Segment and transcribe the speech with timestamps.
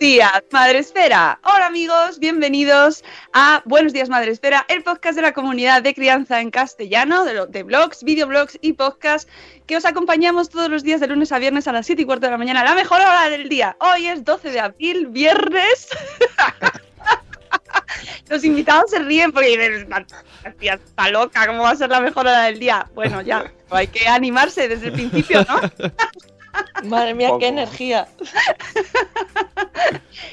[0.00, 1.38] días, Madre Esfera.
[1.44, 6.40] Hola amigos, bienvenidos a Buenos días, Madre Esfera, el podcast de la comunidad de crianza
[6.40, 9.30] en castellano, de, de blogs, videoblogs y podcasts
[9.66, 12.24] que os acompañamos todos los días de lunes a viernes a las 7 y cuarto
[12.24, 13.76] de la mañana, la mejor hora del día.
[13.78, 15.88] Hoy es 12 de abril, viernes.
[18.30, 22.00] Los invitados se ríen porque dicen, "Esta tía está loca, ¿cómo va a ser la
[22.00, 22.88] mejor hora del día?
[22.94, 25.60] Bueno, ya, hay que animarse desde el principio, ¿no?
[26.84, 28.08] Madre mía, qué energía.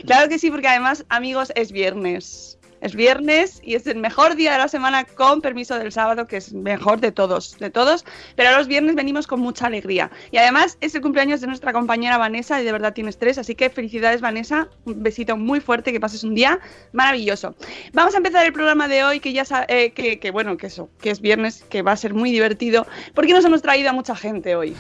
[0.05, 2.56] Claro que sí, porque además, amigos, es viernes.
[2.81, 6.37] Es viernes y es el mejor día de la semana con permiso del sábado, que
[6.37, 8.05] es mejor de todos, de todos.
[8.35, 10.11] Pero los viernes venimos con mucha alegría.
[10.31, 13.37] Y además es el cumpleaños de nuestra compañera Vanessa y de verdad tienes tres.
[13.37, 14.67] Así que felicidades, Vanessa.
[14.85, 16.59] Un besito muy fuerte, que pases un día
[16.91, 17.55] maravilloso.
[17.93, 21.09] Vamos a empezar el programa de hoy, que ya eh, que, bueno, que eso, que
[21.09, 24.55] es viernes, que va a ser muy divertido, porque nos hemos traído a mucha gente
[24.55, 24.75] hoy.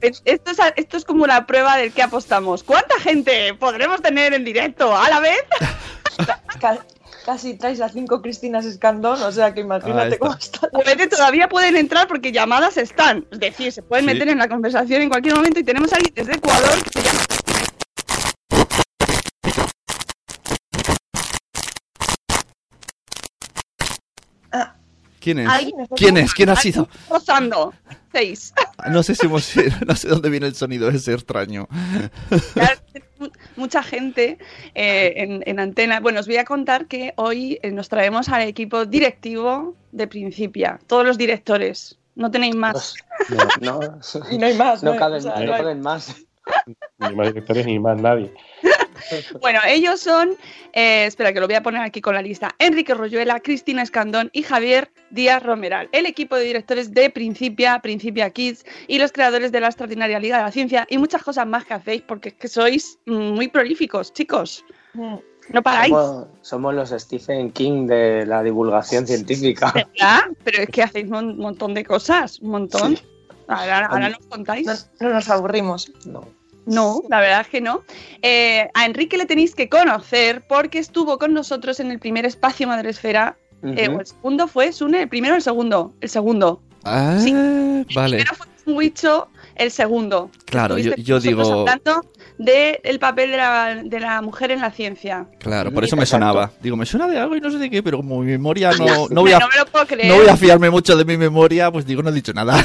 [0.00, 2.62] Es- Esto es, esto es como la prueba del que apostamos.
[2.62, 5.42] ¿Cuánta gente podremos tener en directo a la vez?
[7.30, 10.18] Ca- casi traes a cinco Cristinas Escandón, o sea que imagínate está.
[10.18, 10.68] cómo está.
[10.68, 13.24] Puede- todavía pueden entrar porque llamadas están.
[13.30, 14.12] Es decir, se pueden Sí.
[14.14, 17.20] meter en la conversación en cualquier momento y tenemos ahí desde Ecuador que se llama
[25.20, 25.48] ¿Quién es?
[25.96, 26.32] ¿Quién es?
[26.34, 26.88] ¿Quién ha sido?
[27.10, 27.74] rozando.
[28.12, 28.52] Seis.
[28.90, 29.52] No sé si hemos,
[29.86, 31.68] no sé dónde viene el sonido ese extraño.
[33.60, 34.38] Mucha gente
[34.74, 36.00] eh, en, en antena.
[36.00, 40.80] Bueno, os voy a contar que hoy eh, nos traemos al equipo directivo de Principia.
[40.86, 41.98] Todos los directores.
[42.16, 42.94] No tenéis más.
[43.60, 43.98] No, no,
[44.30, 44.82] Y no hay más.
[44.82, 46.16] no hay- caben, o sea, no no caben más.
[46.98, 48.32] Ni más directores ni más nadie.
[49.40, 50.36] Bueno, ellos son,
[50.72, 54.30] eh, espera que lo voy a poner aquí con la lista, Enrique Royuela, Cristina Escandón
[54.32, 59.52] y Javier Díaz Romeral, el equipo de directores de Principia, Principia Kids y los creadores
[59.52, 62.34] de la Extraordinaria Liga de la Ciencia y muchas cosas más que hacéis porque es
[62.34, 64.64] que sois muy prolíficos, chicos.
[64.94, 65.16] Mm.
[65.52, 69.72] No paráis, Somos, somos los Stephen King de la divulgación científica.
[69.74, 70.20] ¿verdad?
[70.44, 72.96] Pero es que hacéis un montón de cosas, un montón.
[72.96, 73.02] Sí.
[73.48, 74.66] Ahora, ahora nos contáis.
[74.66, 74.74] No,
[75.08, 75.90] no nos aburrimos.
[76.06, 76.39] No.
[76.70, 77.82] No, la verdad es que no.
[78.22, 82.66] Eh, a Enrique le tenéis que conocer porque estuvo con nosotros en el primer espacio
[82.68, 83.36] Madresfera.
[83.62, 83.96] Eh, Ujú.
[83.98, 85.92] o el segundo fue Sune, el primero o el segundo.
[86.00, 86.62] El segundo.
[86.84, 87.32] Ah, Sí.
[87.94, 88.18] vale.
[88.18, 90.30] El primero fue Wicho, el segundo.
[90.44, 92.02] Claro, yo, digo, Hablando
[92.38, 95.26] del papel de la, de la mujer en la ciencia.
[95.40, 96.52] claro, por eso me sonaba.
[96.62, 99.08] Digo, me suena de algo y no sé de qué, pero como mi memoria no,
[99.10, 100.06] no voy a, no me lo puedo creer.
[100.08, 102.64] no voy a fiarme mucho de mi memoria, pues digo, no he dicho nada.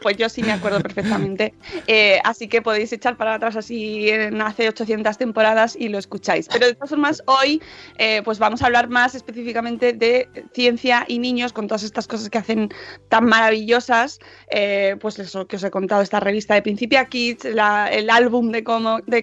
[0.00, 1.54] Pues yo sí me acuerdo perfectamente.
[1.86, 6.48] Eh, así que podéis echar para atrás así en hace 800 temporadas y lo escucháis.
[6.48, 7.60] Pero de todas formas, hoy
[7.98, 12.30] eh, pues vamos a hablar más específicamente de ciencia y niños con todas estas cosas
[12.30, 12.70] que hacen
[13.08, 14.18] tan maravillosas.
[14.50, 18.62] Eh, pues eso que os he contado, esta revista de Principia Kids, el álbum de,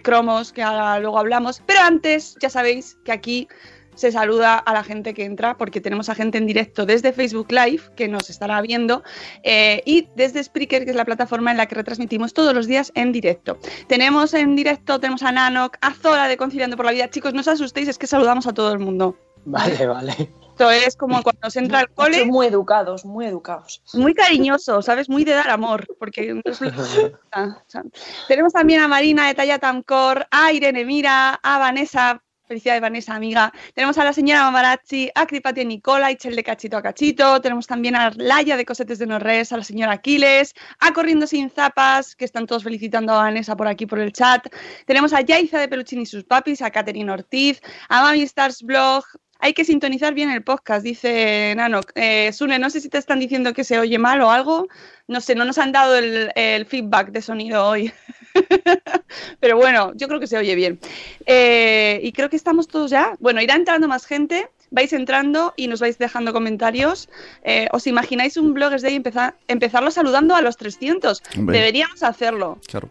[0.01, 1.61] cromos que luego hablamos.
[1.65, 3.47] Pero antes, ya sabéis que aquí
[3.97, 7.51] se saluda a la gente que entra, porque tenemos a gente en directo desde Facebook
[7.51, 9.03] Live, que nos estará viendo,
[9.43, 12.91] eh, y desde Spreaker, que es la plataforma en la que retransmitimos todos los días
[12.95, 13.57] en directo.
[13.87, 17.09] Tenemos en directo, tenemos a Nanok, a Zora de Conciliando por la Vida.
[17.09, 19.17] Chicos, no os asustéis, es que saludamos a todo el mundo.
[19.45, 20.29] Vale, vale.
[20.57, 23.81] Esto es como cuando se entra al cole, Muy educados, muy educados.
[23.93, 25.07] muy cariñoso, ¿sabes?
[25.09, 27.83] Muy de dar amor, porque no es lo que gusta, o sea.
[28.27, 33.53] tenemos también a Marina de Talla Tamcor, a Irene Mira, a Vanessa, felicidades Vanessa, amiga.
[33.73, 37.95] Tenemos a la señora Mamarazzi, a Cripati Nicola, Ichel de Cachito a Cachito, tenemos también
[37.95, 42.25] a Laia de Cosetes de Norres, a la señora Aquiles, a Corriendo Sin Zapas, que
[42.25, 44.47] están todos felicitando a Vanessa por aquí por el chat.
[44.85, 49.03] Tenemos a Yaiza de Peluchín y sus papis, a Catherine Ortiz, a Mami Stars Blog.
[49.39, 51.81] Hay que sintonizar bien el podcast, dice Nano.
[51.95, 54.67] Eh, Sune, no sé si te están diciendo que se oye mal o algo.
[55.07, 57.91] No sé, no nos han dado el, el feedback de sonido hoy.
[59.39, 60.79] Pero bueno, yo creo que se oye bien.
[61.25, 63.15] Eh, y creo que estamos todos ya.
[63.19, 64.49] Bueno, irá entrando más gente.
[64.69, 67.09] Vais entrando y nos vais dejando comentarios.
[67.43, 71.23] Eh, ¿Os imagináis un Bloggers Day empezar, empezarlo saludando a los 300?
[71.37, 71.57] Hombre.
[71.57, 72.59] Deberíamos hacerlo.
[72.67, 72.89] Claro.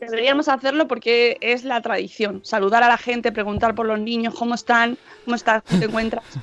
[0.00, 2.40] Deberíamos hacerlo porque es la tradición.
[2.44, 6.24] Saludar a la gente, preguntar por los niños, cómo están, cómo estás, cómo te encuentras.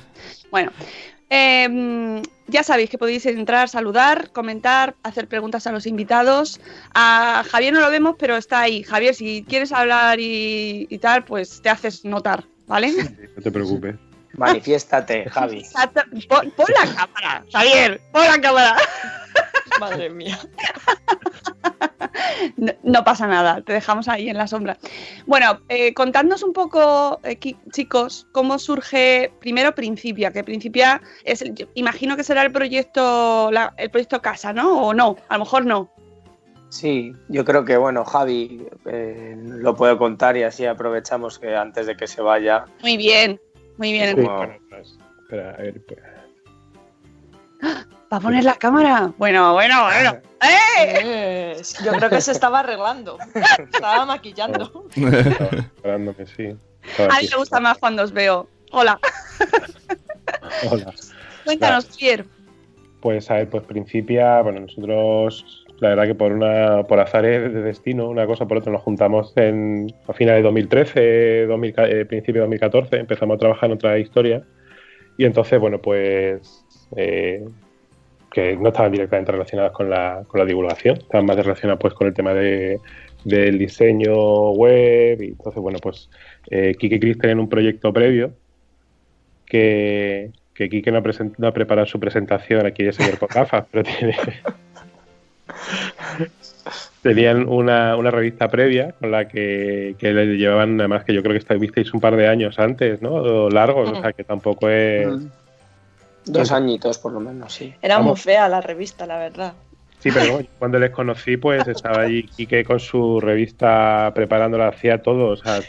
[0.50, 0.72] Bueno,
[1.28, 6.58] eh, ya sabéis que podéis entrar, saludar, comentar, hacer preguntas a los invitados.
[6.94, 8.82] A Javier no lo vemos, pero está ahí.
[8.82, 12.92] Javier, si quieres hablar y, y tal, pues te haces notar, ¿vale?
[13.36, 13.96] No te preocupes.
[14.38, 15.64] Manifiéstate, Javi.
[16.28, 18.76] Pon, pon la cámara, Javier, pon la cámara.
[19.80, 20.38] Madre mía.
[22.56, 24.78] No, no pasa nada, te dejamos ahí en la sombra.
[25.26, 27.38] Bueno, eh, contadnos un poco, eh,
[27.72, 31.44] chicos, cómo surge primero Principia, que Principia es,
[31.74, 34.86] imagino que será el proyecto, la- el proyecto Casa, ¿no?
[34.88, 35.90] O no, a lo mejor no.
[36.70, 41.86] Sí, yo creo que, bueno, Javi eh, lo puedo contar y así aprovechamos que antes
[41.86, 42.66] de que se vaya.
[42.82, 43.40] Muy bien,
[43.78, 44.10] muy bien.
[44.16, 46.00] Sí, Como- bueno, pues, espera, a ver, pues,
[48.10, 49.12] ¿Va a poner la cámara?
[49.18, 50.18] Bueno, bueno, bueno.
[50.40, 51.00] ¡Eh!
[51.02, 53.18] Eh, yo creo que se estaba arreglando.
[53.72, 54.84] Estaba maquillando.
[54.96, 56.56] estaba esperando que sí.
[56.98, 58.48] A mí me gusta más cuando os veo.
[58.70, 58.98] Hola,
[60.70, 60.92] Hola.
[61.44, 62.24] cuéntanos, Pierre.
[63.00, 67.62] Pues a ver, pues Principia, bueno, nosotros la verdad que por una por azares de
[67.62, 72.42] destino, una cosa por otra, nos juntamos en a finales de 2013, 2000, eh, principio
[72.42, 74.42] de 2014, empezamos a trabajar en otra historia
[75.16, 76.64] y entonces, bueno, pues
[76.96, 77.44] eh,
[78.30, 82.06] que no estaban directamente relacionadas con la, con la divulgación, estaban más relacionadas pues con
[82.06, 82.78] el tema de,
[83.24, 86.08] del diseño web y entonces, bueno, pues
[86.50, 88.32] eh, Kike y Chris tenían un proyecto previo
[89.46, 93.28] que, que Quique no, ha presen- no ha preparado su presentación aquí de señor con
[93.32, 94.16] gafas, pero tiene...
[97.02, 101.38] Tenían una, una revista previa con la que, que le llevaban, además que yo creo
[101.38, 103.48] que visteis un par de años antes, ¿no?
[103.48, 105.06] Largos, o sea que tampoco es...
[106.28, 107.74] Dos añitos por lo menos, sí.
[107.82, 109.54] Era muy fea la revista, la verdad.
[109.98, 115.02] Sí, pero bueno, cuando les conocí, pues estaba allí Quique con su revista preparándola, hacía
[115.02, 115.60] todo, o sea,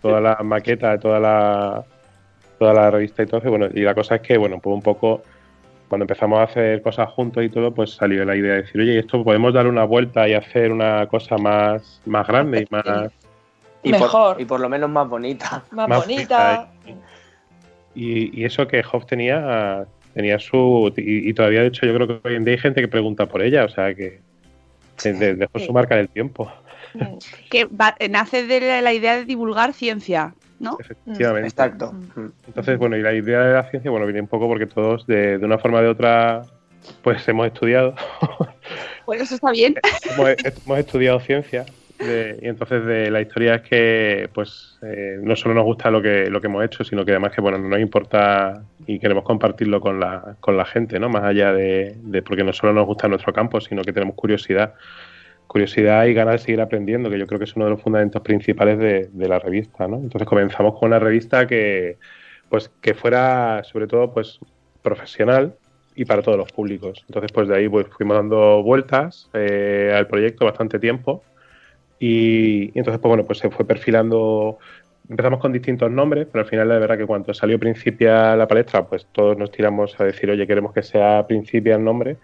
[0.00, 1.84] toda la maqueta, toda la,
[2.58, 3.40] toda la revista y todo.
[3.44, 5.22] y bueno, y la cosa es que, bueno, pues un poco,
[5.88, 8.98] cuando empezamos a hacer cosas juntos y todo, pues salió la idea de decir, oye,
[8.98, 13.12] esto podemos dar una vuelta y hacer una cosa más, más grande y más...
[13.84, 14.34] Y Mejor.
[14.34, 15.64] Por, y por lo menos más bonita.
[15.72, 16.68] Más, Más bonita.
[16.86, 16.94] Y,
[17.94, 19.84] y eso que Hoff tenía,
[20.14, 20.92] tenía su...
[20.96, 23.26] Y, y todavía, de hecho, yo creo que hoy en día hay gente que pregunta
[23.26, 24.20] por ella, o sea, que,
[25.02, 26.50] que de- dejó su marca en el tiempo.
[27.50, 30.76] Que va- nace de la- la idea de divulgar ciencia, ¿no?
[30.78, 31.48] Efectivamente.
[31.48, 31.94] Exacto.
[32.46, 35.38] Entonces, bueno, y la idea de la ciencia, bueno, viene un poco porque todos, de,
[35.38, 36.42] de una forma o de otra,
[37.02, 37.94] pues hemos estudiado,
[39.06, 39.74] Pues eso está bien.
[40.14, 40.28] hemos,
[40.64, 41.64] hemos estudiado ciencia,
[42.06, 46.02] de- y entonces de la historia es que, pues, eh, no solo nos gusta lo
[46.02, 49.24] que, lo que hemos hecho, sino que además que, bueno, no nos importa y queremos
[49.24, 51.08] compartirlo con la, con la gente, ¿no?
[51.08, 54.74] Más allá de, porque no solo nos gusta nuestro campo, sino que tenemos curiosidad.
[55.46, 58.22] Curiosidad y ganas de seguir aprendiendo, que yo creo que es uno de los fundamentos
[58.22, 59.96] principales de, de la revista, ¿no?
[59.96, 61.98] Entonces comenzamos con una revista que,
[62.48, 64.38] pues, que fuera, sobre todo, pues,
[64.82, 65.54] profesional
[65.94, 67.04] y para todos los públicos.
[67.06, 71.22] Entonces, pues de ahí pues, fuimos dando vueltas eh, al proyecto bastante tiempo
[72.04, 74.58] y, entonces, pues bueno, pues se fue perfilando.
[75.08, 78.86] Empezamos con distintos nombres, pero al final la verdad que cuando salió Principia la palestra,
[78.88, 82.18] pues todos nos tiramos a decir, oye, queremos que sea Principia el nombre.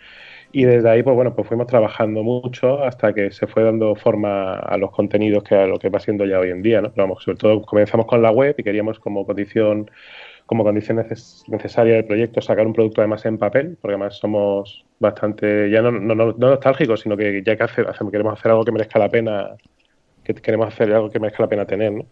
[0.52, 4.54] Y desde ahí, pues bueno, pues fuimos trabajando mucho hasta que se fue dando forma
[4.54, 6.92] a los contenidos que a lo que va siendo ya hoy en día, ¿no?
[6.96, 9.90] Vamos, sobre todo comenzamos con la web y queríamos como condición
[10.46, 14.87] como condición neces- necesaria del proyecto sacar un producto además en papel, porque además somos
[14.98, 18.64] bastante, ya no, no, no- no nostálgicos, sino que ya que hace- queremos hacer algo
[18.64, 19.56] que merezca la pena,
[20.24, 22.06] que queremos hacer algo que merezca la pena tener, ¿no?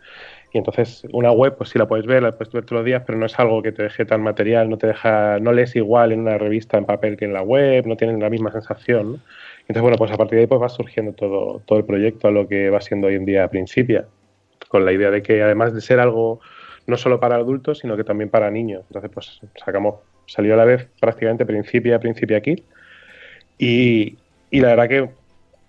[0.52, 3.02] Y entonces una web, pues sí la puedes ver, la puedes ver todos los días,
[3.06, 6.12] pero no es algo que te deje tan material, no te deja, no lees igual
[6.12, 9.12] en una revista en papel que en la web, no tienen la misma sensación.
[9.14, 9.20] ¿no?
[9.62, 12.30] Entonces, bueno, pues a partir de ahí pues va surgiendo todo, todo el proyecto a
[12.30, 14.08] lo que va siendo hoy en día Principia,
[14.68, 16.40] con la idea de que además de ser algo
[16.86, 18.84] no solo para adultos, sino que también para niños.
[18.88, 22.64] Entonces, pues sacamos, salió a la vez prácticamente Principia, Principia Kit,
[23.58, 24.16] y,
[24.50, 25.08] y la verdad que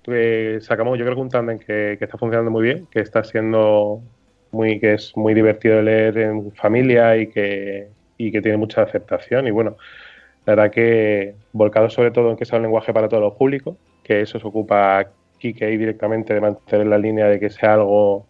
[0.08, 3.24] eh, sacamos, yo creo que un tandem que, que está funcionando muy bien, que está
[3.24, 4.02] siendo
[4.52, 8.84] muy, que es muy divertido de leer en familia y que, y que tiene mucha
[8.84, 9.48] aceptación.
[9.48, 9.78] Y bueno,
[10.46, 13.76] la verdad que volcado sobre todo en que sea un lenguaje para todos los públicos,
[14.04, 15.08] que eso se ocupa
[15.40, 18.26] Kike ahí directamente de mantener la línea de que sea algo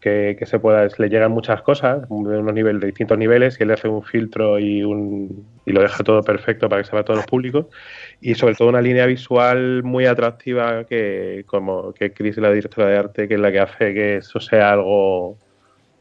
[0.00, 3.62] que, que se pueda, le llegan muchas cosas de unos niveles, de distintos niveles, y
[3.62, 7.02] él hace un filtro y un y lo deja todo perfecto para que se vea
[7.02, 7.66] a todos los públicos.
[8.20, 12.96] Y sobre todo una línea visual muy atractiva que como que Chris, la directora de
[12.96, 15.36] arte, que es la que hace que eso sea algo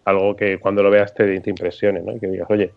[0.06, 2.16] algo que cuando lo veas te, te impresione, ¿no?
[2.16, 2.72] Y que digas, oye,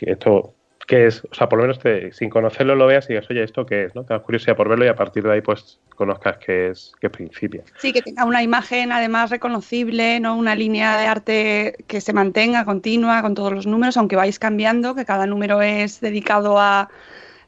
[0.00, 0.54] esto
[0.92, 3.42] qué es, o sea, por lo menos te, sin conocerlo lo veas y digas, oye,
[3.42, 3.94] ¿esto qué es?
[3.94, 4.04] ¿no?
[4.04, 7.08] Te das curiosidad por verlo y a partir de ahí pues conozcas qué es, qué
[7.08, 7.62] Principia.
[7.78, 10.36] Sí, que tenga una imagen además reconocible, ¿no?
[10.36, 14.94] Una línea de arte que se mantenga continua con todos los números, aunque vais cambiando,
[14.94, 16.90] que cada número es dedicado a,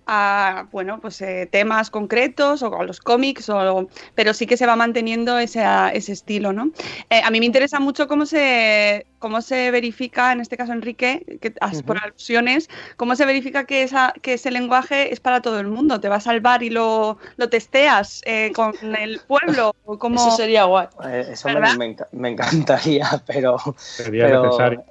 [0.06, 4.66] a bueno pues eh, temas concretos o a los cómics o pero sí que se
[4.66, 6.70] va manteniendo ese, ese estilo no
[7.10, 11.24] Eh, a mí me interesa mucho cómo se cómo se verifica en este caso Enrique
[11.40, 11.52] que
[11.86, 16.00] por alusiones cómo se verifica que esa que ese lenguaje es para todo el mundo.
[16.00, 20.36] Te va a salvar y lo, lo testeas eh, con el pueblo o cómo Eso
[20.36, 20.88] sería guay.
[21.04, 24.84] Eh, eso me, me enca- me encantaría, pero, Sería pero, necesario.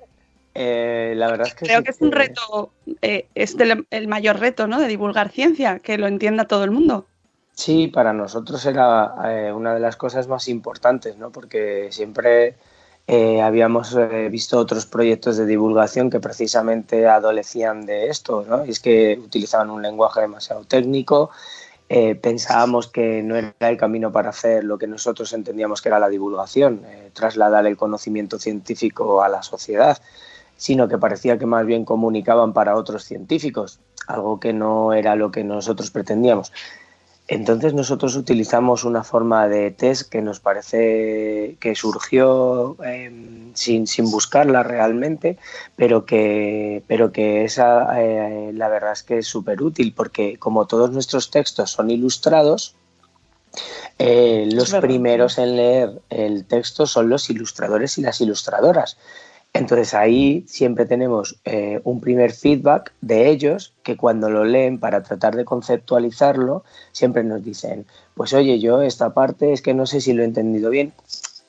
[0.56, 4.08] Eh, la verdad es que creo sí que es un reto eh, es del- el
[4.08, 7.06] mayor reto no de divulgar ciencia que lo entienda todo el mundo
[7.56, 11.32] Sí, para nosotros era eh, una de las cosas más importantes, ¿no?
[11.32, 12.56] Porque siempre
[13.06, 18.66] eh, habíamos eh, visto otros proyectos de divulgación que precisamente adolecían de esto, ¿no?
[18.66, 21.30] Y es que utilizaban un lenguaje demasiado técnico,
[22.22, 26.10] pensábamos que no era el camino para hacer lo que nosotros entendíamos que era la
[26.10, 26.82] divulgación,
[27.14, 30.02] trasladar el conocimiento científico a la sociedad,
[30.58, 35.32] sino que parecía que más bien comunicaban para otros científicos, algo que no era lo
[35.32, 36.52] que nosotros pretendíamos.
[37.30, 44.12] Entonces nosotros utilizamos una forma de test que nos parece que surgió eh, sin, sin
[44.12, 45.38] buscarla realmente,
[45.78, 50.68] pero que, pero que esa eh, la verdad es que es súper útil porque como
[50.68, 52.76] todos nuestros textos son ilustrados,
[54.00, 58.98] eh, los primeros en leer el texto son los ilustradores y las ilustradoras.
[59.54, 65.04] Entonces ahí siempre tenemos eh, un primer feedback de ellos que cuando lo leen para
[65.04, 70.02] tratar de conceptualizarlo, siempre nos dicen, pues oye, yo esta parte es que no sé
[70.02, 70.94] si lo he entendido bien,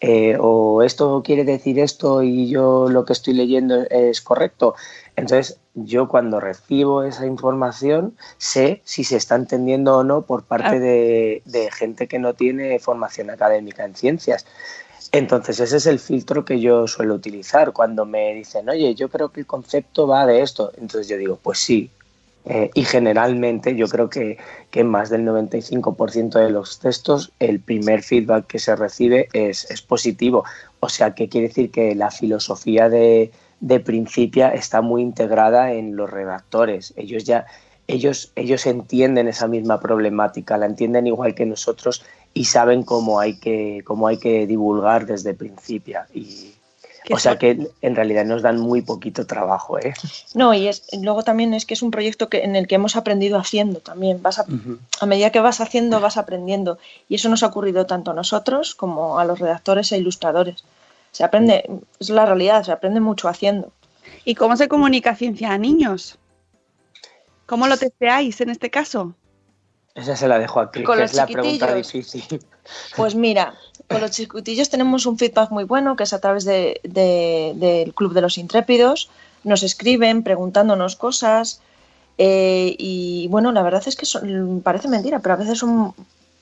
[0.00, 4.74] eh, o esto quiere decir esto y yo lo que estoy leyendo es correcto.
[5.16, 10.76] Entonces yo cuando recibo esa información sé si se está entendiendo o no por parte
[10.76, 10.78] Ah.
[10.78, 14.44] de, de gente que no tiene formación académica en ciencias.
[15.14, 19.28] Entonces ese es el filtro que yo suelo utilizar cuando me dicen, oye, yo creo
[19.28, 20.72] que el concepto va de esto.
[20.76, 21.88] Entonces yo digo, pues sí.
[22.46, 24.38] Eh, y generalmente yo creo que,
[24.72, 29.82] que más del 95% de los textos el primer feedback que se recibe es, es
[29.82, 30.42] positivo.
[30.80, 33.30] O sea, que quiere decir que la filosofía de,
[33.60, 36.92] de Principia está muy integrada en los redactores.
[36.96, 37.46] Ellos ya
[37.86, 42.02] ellos, ellos entienden esa misma problemática, la entienden igual que nosotros
[42.34, 46.08] y saben cómo hay que, cómo hay que divulgar desde Principia.
[46.12, 46.50] Y,
[47.04, 49.78] Qué o sea que en realidad nos dan muy poquito trabajo.
[49.78, 49.92] ¿eh?
[50.32, 52.96] No, y es, luego también es que es un proyecto que, en el que hemos
[52.96, 54.22] aprendido haciendo también.
[54.22, 54.46] Vas a,
[55.00, 56.78] a medida que vas haciendo, vas aprendiendo.
[57.10, 60.64] Y eso nos ha ocurrido tanto a nosotros como a los redactores e ilustradores.
[61.12, 61.68] Se aprende,
[62.00, 63.70] es la realidad, se aprende mucho haciendo.
[64.24, 66.18] ¿Y cómo se comunica ciencia a niños?
[67.44, 69.14] ¿Cómo lo testeáis en este caso?
[69.94, 72.40] Esa se la dejo a Cris, es la pregunta difícil.
[72.96, 73.54] Pues mira,
[73.88, 77.94] con los chiquitillos tenemos un feedback muy bueno, que es a través de- de- del
[77.94, 79.08] Club de los Intrépidos.
[79.44, 81.60] Nos escriben preguntándonos cosas.
[82.16, 85.94] eh, y bueno, la verdad es que son- parece mentira, pero a veces son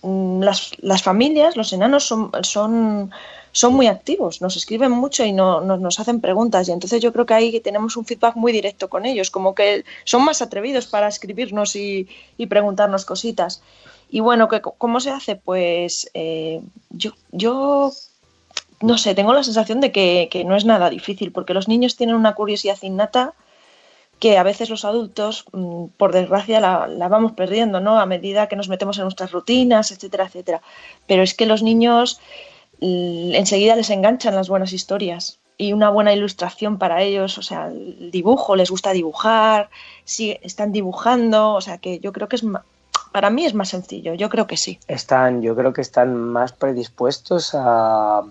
[0.02, 3.10] mm, las, las familias, los enanos son, son,
[3.52, 6.68] son muy activos, nos escriben mucho y no, no- nos hacen preguntas.
[6.68, 9.84] Y entonces yo creo que ahí tenemos un feedback muy directo con ellos, como que
[10.04, 13.62] son más atrevidos para escribirnos y, y preguntarnos cositas.
[14.10, 15.36] Y bueno, ¿cómo se hace?
[15.36, 17.92] Pues eh, yo, yo
[18.80, 21.96] no sé, tengo la sensación de que, que no es nada difícil, porque los niños
[21.96, 23.34] tienen una curiosidad innata
[24.18, 27.98] que a veces los adultos, mm, por desgracia, la, la vamos perdiendo, ¿no?
[27.98, 30.62] A medida que nos metemos en nuestras rutinas, etcétera, etcétera.
[31.06, 32.20] Pero es que los niños
[32.82, 35.38] enseguida les enganchan las buenas historias.
[35.58, 39.68] y una buena ilustración para ellos, o sea, el dibujo, les gusta dibujar,
[40.04, 42.64] sí, están dibujando, o sea, que yo creo que es ma-
[43.12, 44.80] para mí es más sencillo, yo creo que sí.
[44.88, 48.22] Están, yo creo que están más predispuestos a,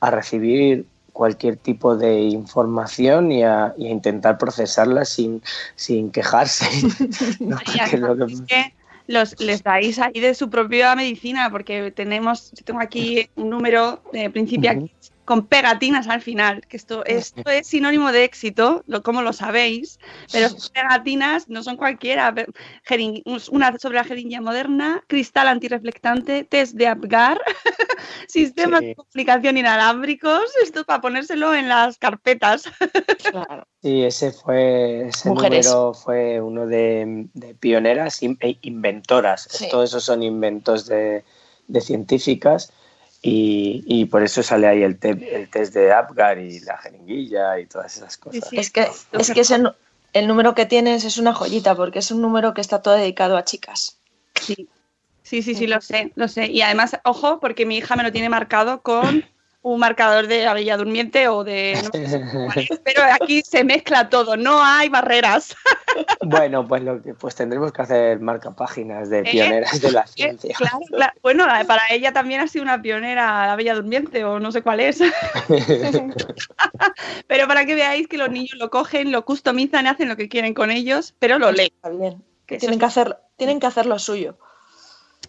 [0.00, 0.84] a recibir
[1.14, 5.42] cualquier tipo de información y a, y a intentar procesarla sin,
[5.76, 6.66] sin quejarse.
[7.40, 7.56] ¿no?
[7.74, 8.74] Y Porque lo que- es que
[9.06, 14.02] los, les dais ahí de su propia medicina, porque tenemos, yo tengo aquí un número
[14.12, 14.24] de
[14.68, 14.90] aquí,
[15.26, 19.98] con pegatinas al final, que esto, esto es sinónimo de éxito, lo, como lo sabéis,
[20.32, 22.32] pero pegatinas no son cualquiera.
[23.50, 27.38] Una sobre la jeringuilla moderna, cristal antirreflectante, test de Apgar,
[28.28, 28.86] sistemas Sí.
[28.86, 32.64] de comunicación inalámbricos, esto es para ponérselo en las carpetas.
[33.30, 33.66] Claro.
[33.86, 35.66] Sí, ese fue ese Mujeres.
[35.66, 39.46] número fue uno de, de pioneras e inventoras.
[39.48, 39.68] Sí.
[39.70, 41.24] Todos esos son inventos de,
[41.68, 42.72] de científicas
[43.28, 47.58] y, y por eso sale ahí el, te- el test de Apgar y la jeringuilla
[47.58, 48.48] y todas esas cosas.
[48.48, 48.56] sí.
[48.56, 49.60] Es que, es que ese
[50.12, 53.36] el número que tienes es una joyita, porque es un número que está todo dedicado
[53.36, 53.98] a chicas.
[54.40, 54.68] Sí,
[55.22, 56.46] sí, sí, sí, lo sé, lo sé.
[56.46, 59.24] Y además, ojo, porque mi hija me lo tiene marcado con
[59.68, 61.74] un marcador de la Bella Durmiente o de...
[61.82, 65.56] no sé cuál pero aquí se mezcla todo, no hay barreras.
[66.20, 69.30] Bueno, pues lo que pues tendremos que hacer marca páginas de ¿Eh?
[69.30, 70.54] pioneras de la Eh, ciencia.
[70.56, 71.12] claro, claro.
[71.22, 74.60] Bueno, la- para ella también ha sido una pionera la Bella Durmiente o no sé
[74.62, 75.00] cuál es.
[77.26, 80.54] pero para que veáis que los niños lo cogen, lo customizan, hacen lo que quieren
[80.54, 81.70] con ellos, pero lo leen.
[81.74, 82.22] Está bien.
[82.46, 84.38] Que Tienen que hacer, tienen que hacer lo suyo.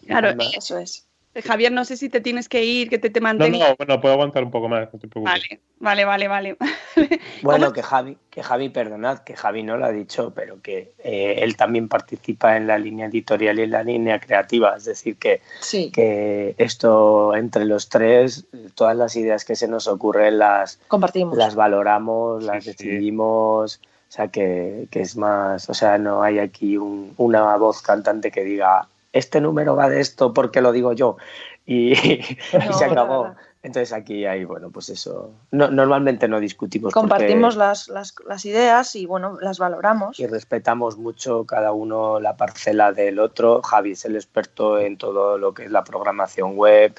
[0.06, 1.07] Claro, Además- Eso es.
[1.38, 3.70] Eh, Javier, no sé si te tienes que ir, que te, te No, mantengas.
[3.70, 5.42] no, bueno, puedo aguantar un poco más, no te preocupes.
[5.80, 6.58] Vale, vale, vale, vale.
[7.44, 10.94] Bueno, ¿Cómo- que Javi, que Javi, perdonad, que Javi no lo ha dicho, pero que
[11.04, 14.76] eh, él también participa en la línea editorial y en la línea creativa.
[14.76, 19.88] Es decir, que, Sí, que esto entre los tres, todas las ideas que se nos
[19.88, 21.38] ocurren las, compartimos.
[21.38, 22.72] las valoramos, Sí, las sí.
[22.72, 23.80] decidimos.
[24.10, 28.32] O sea, que, que es más, o sea, no hay aquí un- una voz cantante
[28.32, 31.18] que diga, este número va de esto porque lo digo yo.
[31.66, 31.96] Y,
[32.78, 33.36] se acabó.
[33.64, 35.32] Entonces aquí hay, bueno, pues eso.
[35.52, 36.94] No, normalmente no discutimos.
[36.94, 40.18] porque- Compartimos las, las, las ideas y bueno, las valoramos.
[40.20, 43.62] y respetamos mucho cada uno la parcela del otro.
[43.64, 46.96] Javi es el experto en todo lo que es la programación web,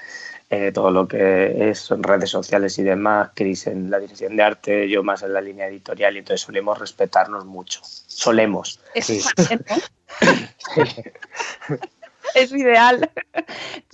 [0.51, 3.31] eh, todo lo que es redes sociales y demás.
[3.35, 6.79] Chris en la dirección de arte, yo más en la línea editorial y entonces solemos
[6.79, 7.81] respetarnos mucho.
[7.85, 8.81] Solemos.
[8.95, 9.23] Eso Sí.
[12.35, 13.11] Es ideal.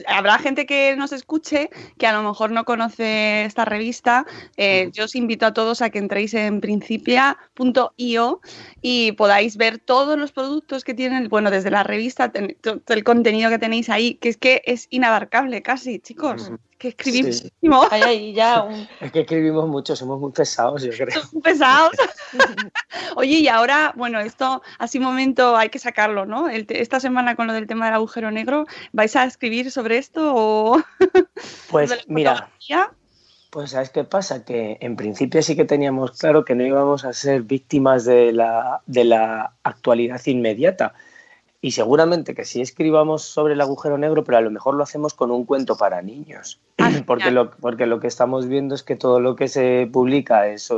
[0.07, 4.27] Habrá gente que nos escuche que a lo mejor no conoce esta revista.
[4.57, 8.41] Eh, yo os invito a todos a que entréis en principia.io
[8.83, 13.51] y podáis ver todos los productos que tienen, bueno, desde la revista, todo el contenido
[13.51, 16.51] que tenéis ahí, que es que es inabarcable casi, chicos.
[16.89, 16.97] Ujú.
[16.97, 17.45] Que escribís Sí.
[17.45, 17.87] muchísimo.
[17.91, 18.89] Hay ahí ya un...
[19.01, 21.23] Es que escribimos mucho, somos muy pesados, yo creo.
[21.43, 21.93] Pesados.
[23.17, 26.49] Oye, y ahora, bueno, esto así un momento hay que sacarlo, ¿no?
[26.49, 30.33] El esta semana con lo del tema del agujero negro, ¿vais a escribir sobre esto
[30.35, 30.83] o
[31.71, 32.51] Pues mira?
[33.51, 34.45] Pues ¿sabes qué pasa?
[34.45, 38.81] Que en principio sí que teníamos claro que no íbamos a ser víctimas de la,
[38.87, 40.93] de la actualidad inmediata.
[41.65, 45.15] Y seguramente que sí escribamos sobre el agujero negro, pero a lo mejor lo hacemos
[45.15, 46.61] con un cuento para niños.
[46.77, 50.47] Ah, Porque lo, porque lo que estamos viendo es que todo lo que se publica
[50.49, 50.71] es,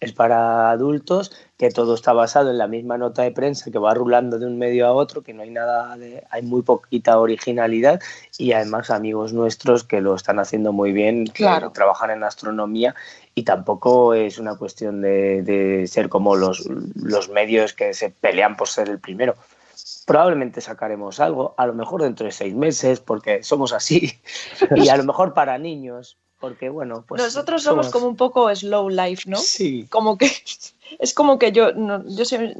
[0.00, 3.94] es para adultos, que todo está basado en la misma nota de prensa que va
[3.94, 8.00] rulando de un medio a otro, que no hay nada de, hay muy poquita originalidad
[8.36, 11.70] y además amigos nuestros que lo están haciendo muy bien, que Claro.
[11.70, 12.96] trabajan en astronomía
[13.36, 18.56] y tampoco es una cuestión de, de ser como los, los medios que se pelean
[18.56, 19.36] por ser el primero.
[20.06, 24.12] Probablemente sacaremos algo, a lo mejor dentro de seis meses, porque somos así,
[24.76, 28.88] y a lo mejor para niños, porque bueno, pues Nosotros somos como un poco slow
[28.88, 29.36] life, ¿no?
[29.38, 30.30] Sí, Como que
[30.98, 32.56] es como que yo, no, yo sé,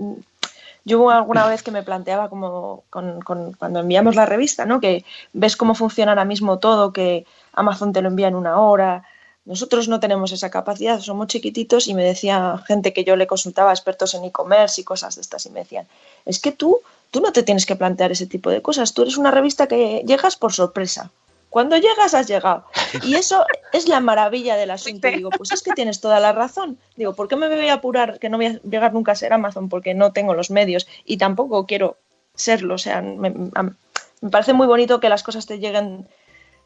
[0.84, 4.80] yo hubo alguna vez que me planteaba como con, con- cuando enviamos la revista, ¿no?
[4.80, 9.04] Que ves cómo funciona ahora mismo todo, que Amazon te lo envía en una hora.
[9.46, 13.72] Nosotros no tenemos esa capacidad, somos chiquititos y me decía gente que yo le consultaba,
[13.72, 15.86] expertos en e-commerce y cosas de estas, y me decían,
[16.24, 16.80] es que tú,
[17.14, 20.02] tú no te tienes que plantear ese tipo de cosas, tú eres una revista que
[20.04, 21.12] llegas por sorpresa.
[21.48, 22.64] Cuando llegas, has llegado.
[23.04, 25.06] Y eso es la maravilla del asunto.
[25.06, 26.76] Digo, pues es que tienes toda la razón.
[26.96, 29.32] Digo, ¿por qué me voy a apurar que no voy a llegar nunca a ser
[29.32, 29.68] Amazon?
[29.68, 31.96] Porque no tengo los medios y tampoco quiero
[32.34, 32.74] serlo.
[32.74, 36.08] O sea, me, me parece muy bonito que las cosas te lleguen.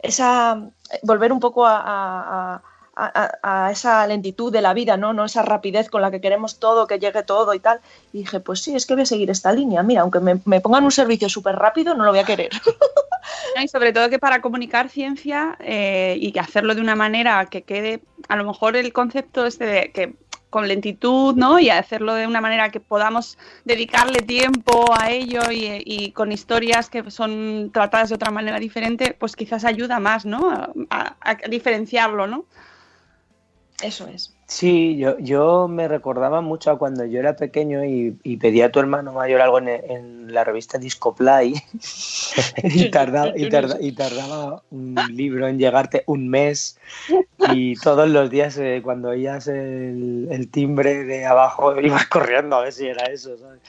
[0.01, 0.63] Esa,
[1.03, 2.63] volver un poco a, a- a-
[3.07, 5.13] a- esa lentitud de la vida, ¿no?
[5.13, 7.81] No esa rapidez con la que queremos todo, que llegue todo y tal.
[8.13, 9.83] Y dije, pues sí, es que voy a seguir esta línea.
[9.83, 12.51] Mira, aunque me, pongan un servicio súper rápido, no lo voy a querer.
[13.63, 18.01] Y sobre todo que para comunicar ciencia eh, y hacerlo de una manera que quede,
[18.29, 20.15] a lo mejor el concepto este de que
[20.51, 21.59] con lentitud, ¿no?
[21.59, 27.11] Y hacerlo de una manera que podamos dedicarle tiempo a ello y, con historias que
[27.11, 30.51] son tratadas de otra manera diferente, pues quizás ayuda más, ¿no?
[30.89, 32.47] A- a diferenciarlo, ¿no?
[33.83, 34.35] Eso es.
[34.47, 38.71] Sí, yo, yo me recordaba mucho a cuando yo era pequeño y, y pedía a
[38.71, 41.53] tu hermano mayor algo en, en la revista Discoplay
[42.65, 46.79] y, tardaba, y, tarda- y tardaba un libro en llegarte un mes
[47.51, 52.63] y todos los días eh, cuando oías el, el timbre de abajo ibas corriendo a
[52.63, 53.61] ver si era eso, ¿sabes?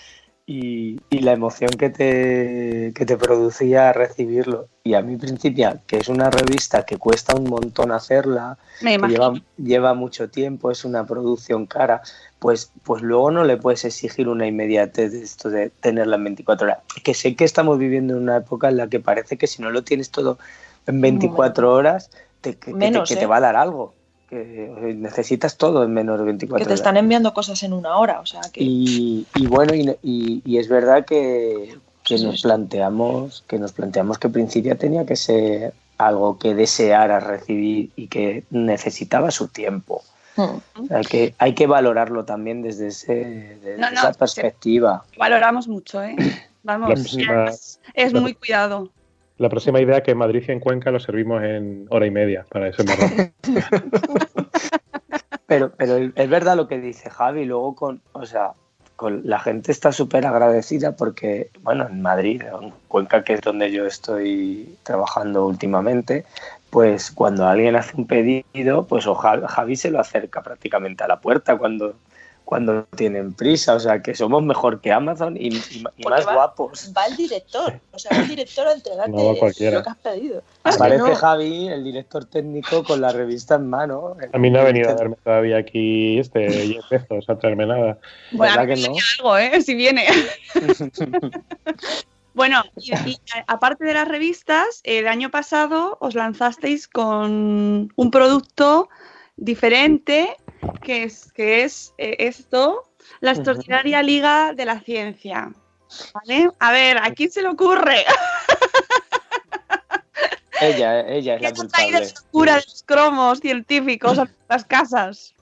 [0.52, 4.68] Y, y la emoción que te, que te producía recibirlo.
[4.84, 8.96] Y a mí Principia, que es una revista que cuesta un montón hacerla, Me que
[8.96, 9.34] imagino.
[9.34, 12.02] lleva, lleva mucho tiempo, es una producción cara,
[12.40, 16.66] pues, pues luego no le puedes exigir una inmediatez de esto de tenerla en 24
[16.66, 16.80] horas.
[17.04, 19.70] Que sé que estamos viviendo en una época en la que parece que si no
[19.70, 20.40] lo tienes todo
[20.88, 22.10] en 24 horas,
[22.42, 23.18] te, que, que te- Menos, que ¿eh?
[23.18, 23.94] te va a dar algo.
[24.30, 26.80] Que necesitas todo en menos de 24 Que te horas.
[26.80, 28.62] están enviando cosas en una hora, o sea que...
[28.64, 32.44] Y, y bueno, y, y- y es verdad que, que Sí, nos sí.
[32.44, 38.44] planteamos que nos planteamos que Principia tenía que ser algo que deseara recibir y que
[38.52, 40.04] necesitaba su tiempo.
[40.38, 40.94] Mm.
[40.94, 43.14] Hay que, hay que valorarlo también desde, ese,
[43.62, 45.04] desde No, no, esa perspectiva.
[45.18, 46.16] Valoramos mucho, ¿eh?
[46.64, 47.18] Vamos,
[47.96, 48.90] es muy cuidado.
[49.40, 52.68] La próxima idea que Madrid y en Cuenca lo servimos en hora y media para
[52.68, 53.34] ese marrón.
[55.48, 58.52] Pero, pero es verdad lo que dice Javi, luego con, o sea,
[58.96, 63.72] con la gente está súper agradecida porque, bueno, en Madrid, en Cuenca, que es donde
[63.72, 66.24] yo estoy trabajando últimamente,
[66.70, 71.08] pues cuando alguien hace un pedido, pues o Ja- Javi se lo acerca prácticamente a
[71.08, 71.96] la puerta cuando,
[72.50, 76.34] cuando tienen prisa, o sea, que somos mejor que Amazon y, y- y más va-
[76.34, 76.92] guapos.
[76.98, 80.42] Va el director, o sea, va el director a entregarte No lo que has pedido.
[80.64, 84.16] Aparece no- Javi, el director técnico, con la revista en mano.
[84.34, 86.50] A mí no ha venido a verme todavía aquí este
[86.90, 88.00] Jeff Bezos a traerme nada.
[88.32, 88.96] Bueno, a ¿Verdad mí que no?
[89.20, 89.62] algo, ¿eh?
[89.62, 90.06] Si viene.
[92.34, 92.92] Bueno, y,
[93.48, 98.88] aparte de las revistas, el año pasado os lanzasteis con un producto
[99.36, 100.38] diferente,
[100.82, 102.90] que es, que es eh, esto,
[103.22, 105.52] la extraordinaria liga de la ciencia.
[106.14, 106.50] ¿Vale?
[106.60, 108.06] A ver, ¿a quién se le ocurre?
[110.62, 112.00] Ella, ella es la ¿Quién ha traído
[112.32, 112.52] culpable.
[112.52, 115.34] de los cromos científicos a las casas?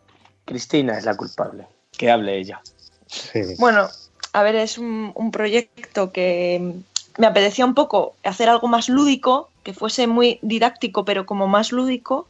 [0.45, 1.65] Cristina es la culpable.
[1.91, 2.61] Que hable ella.
[3.07, 3.41] Sí.
[3.57, 3.89] Bueno,
[4.33, 6.75] a ver, es un, un proyecto que
[7.17, 11.71] me apetecía un poco hacer algo más lúdico, que fuese muy didáctico, pero como más
[11.71, 12.27] lúdico.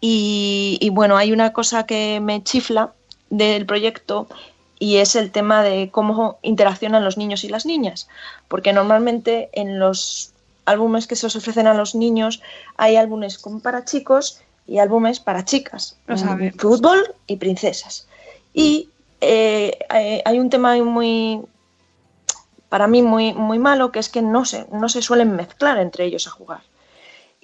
[0.00, 2.92] Y, y bueno, hay una cosa que me chifla
[3.30, 4.28] del proyecto
[4.78, 8.08] y es el tema de cómo interaccionan los niños y las niñas.
[8.48, 10.32] Porque normalmente en los
[10.66, 12.42] álbumes que se os ofrecen a los niños
[12.76, 15.96] hay álbumes como para chicos y álbumes para chicas.
[16.06, 16.16] Lo.
[16.58, 18.06] Fútbol y princesas.
[18.52, 21.40] Y eh, eh, hay un tema muy,
[22.68, 26.04] para mí muy, muy malo, que es que no se, no se suelen mezclar entre
[26.04, 26.60] ellos a jugar.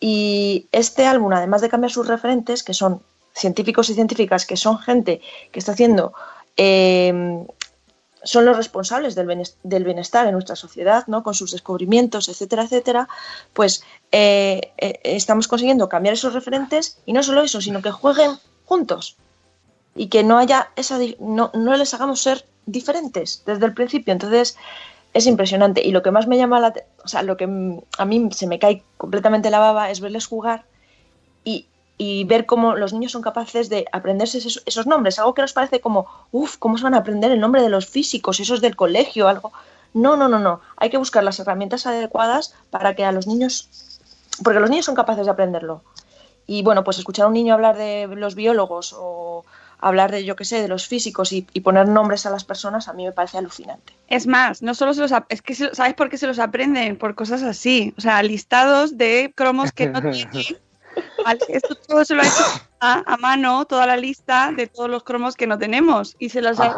[0.07, 3.01] Y este álbum, además de cambiar sus referentes, que son
[3.35, 6.12] científicos y científicas, que son gente que está haciendo,
[6.59, 7.47] eh,
[8.23, 11.23] son los responsables del bienes- del bienestar en nuestra sociedad, ¿no?
[11.23, 13.09] con sus descubrimientos, etcétera, etcétera,
[13.55, 18.33] pues eh, eh, estamos consiguiendo cambiar esos referentes y no solo eso, sino que jueguen
[18.67, 19.17] juntos
[19.97, 24.12] y que no haya esa no, no les hagamos ser diferentes desde el principio.
[24.12, 24.59] Entonces
[25.14, 26.74] es impresionante y lo que más me llama la
[27.05, 30.64] o sea, lo que a mí se me cae completamente la baba es verles jugar
[31.44, 35.42] y, y ver cómo los niños son capaces de aprenderse esos, esos nombres, algo que
[35.42, 38.61] nos parece como, uff, ¿cómo se van a aprender el nombre de los físicos, esos
[38.61, 39.53] del colegio, algo?
[39.92, 40.61] No, no, no, no.
[40.77, 43.68] Hay que buscar las herramientas adecuadas para que a los niños,
[44.42, 45.83] porque los niños son capaces de aprenderlo.
[46.48, 49.44] Y bueno, pues escuchar a un niño hablar de los biólogos o
[49.88, 52.88] hablar de, yo qué sé, de los físicos y, y poner nombres a las personas,
[52.88, 53.92] a mí me parece alucinante.
[54.09, 56.97] Es más, no solo se los es que se- ¿sabes por qué se los aprenden?
[56.97, 57.94] Por cosas así.
[57.99, 60.29] O sea, listados de cromos que no tienen.
[61.25, 61.40] ¿vale?
[61.49, 62.44] Esto todo se lo ha hecho
[62.81, 66.16] a, a mano, toda la lista de todos los cromos que no tenemos.
[66.18, 66.77] Y se los ha.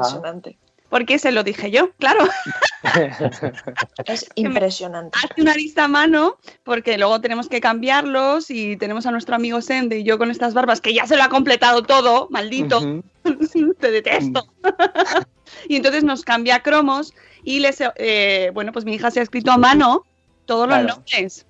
[0.89, 2.27] Porque se lo dije yo, claro.
[4.07, 5.19] Es impresionante.
[5.23, 9.61] Hace una lista a mano, porque luego tenemos que cambiarlos y tenemos a nuestro amigo
[9.61, 13.03] Sende y yo con estas barbas, que ya se lo ha completado todo, maldito.
[13.81, 14.47] Te detesto.
[15.69, 19.51] y entonces nos cambia cromos y les, eh, bueno, pues mi hija se ha escrito
[19.51, 20.05] a mano
[20.45, 20.83] todos Claro.
[20.83, 21.47] los nombres.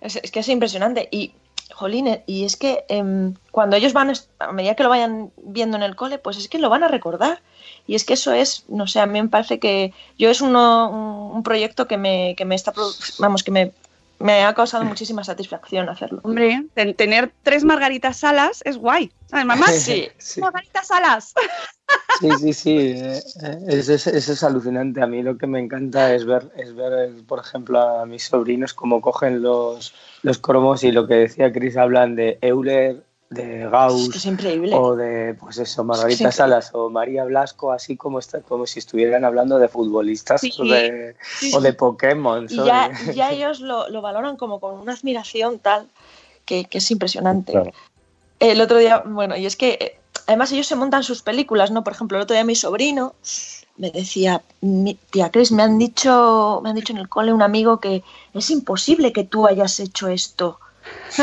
[0.00, 1.08] Es, es que es impresionante.
[1.10, 1.34] Y,
[1.74, 5.82] jolín, y es que em, cuando ellos van, a medida que lo vayan viendo en
[5.82, 7.40] el cole, pues es que lo van a recordar.
[7.86, 10.88] Y es que eso es, no sé, a mí me parece que yo es uno,
[10.90, 12.72] un, un proyecto que me, que me está,
[13.18, 13.72] vamos, que me,
[14.18, 16.20] me ha causado muchísima satisfacción hacerlo.
[16.22, 19.12] Hombre, ten- tener tres margaritas salas es guay.
[19.26, 19.66] ¿Sabes, mamá?
[19.68, 20.08] Sí.
[20.16, 20.40] Sí.
[20.40, 21.34] Margaritas salas.
[22.20, 22.76] Sí, sí, sí.
[22.78, 25.02] eh, eh, Eso es, es alucinante.
[25.02, 28.72] A mí lo que me encanta es ver, es ver por ejemplo, a mis sobrinos
[28.72, 29.92] cómo cogen los,
[30.22, 34.76] los cromos y lo que decía Chris, hablan de Euler, de Gauss es increíble.
[34.76, 36.30] o de, pues eso, Margarita.
[36.30, 40.52] Salas o María Blasco, así como, está, como si estuvieran hablando de futbolistas Sí.
[40.58, 41.72] o, de, Sí, o de.
[41.72, 42.46] Pokémon.
[42.48, 45.88] Y ya, ellos lo, lo valoran como con una admiración tal
[46.44, 47.52] que, que es impresionante.
[47.52, 47.72] Claro.
[48.38, 51.84] El otro día, bueno, y es que eh, además ellos se montan sus películas, ¿no?
[51.84, 53.14] Por ejemplo, el otro día mi sobrino
[53.76, 57.42] me decía, "Mi- tía Cris, me han dicho, me han dicho en el cole un
[57.42, 60.60] amigo que es imposible que tú hayas hecho esto.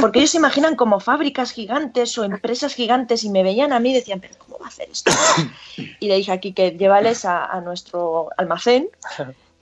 [0.01, 3.91] Porque ellos se imaginan como fábricas gigantes o empresas gigantes y me veían a mí
[3.91, 5.11] y decían, pero ¿cómo va a hacer esto?
[5.99, 8.89] Y le dije aquí que llévales a, a nuestro almacén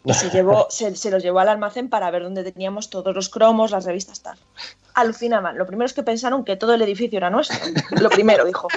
[0.06, 3.28] y se, llevó, se, se los llevó al almacén para ver dónde teníamos todos los
[3.28, 4.38] cromos, las revistas, tal.
[5.02, 5.58] Alucinaban.
[5.58, 7.58] Lo primero es que pensaron que todo el edificio era nuestro.
[8.00, 8.68] Lo primero, dijo.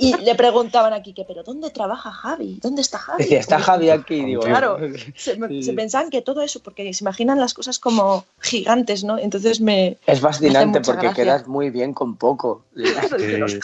[0.00, 2.58] Y le preguntaban aquí que, ¿pero dónde trabaja Javi?
[2.62, 3.22] ¿Dónde está Javi?
[3.24, 4.42] Decía, está Javi aquí, digo.
[4.42, 4.78] Claro,
[5.16, 5.62] se, Sí.
[5.62, 9.18] se pensaban que todo eso, porque se imaginan las cosas como gigantes, ¿no?
[9.18, 9.96] Entonces me...
[10.06, 11.24] Es fascinante mucha porque gracia.
[11.24, 12.62] quedas muy bien con poco.
[13.18, 13.58] Sí.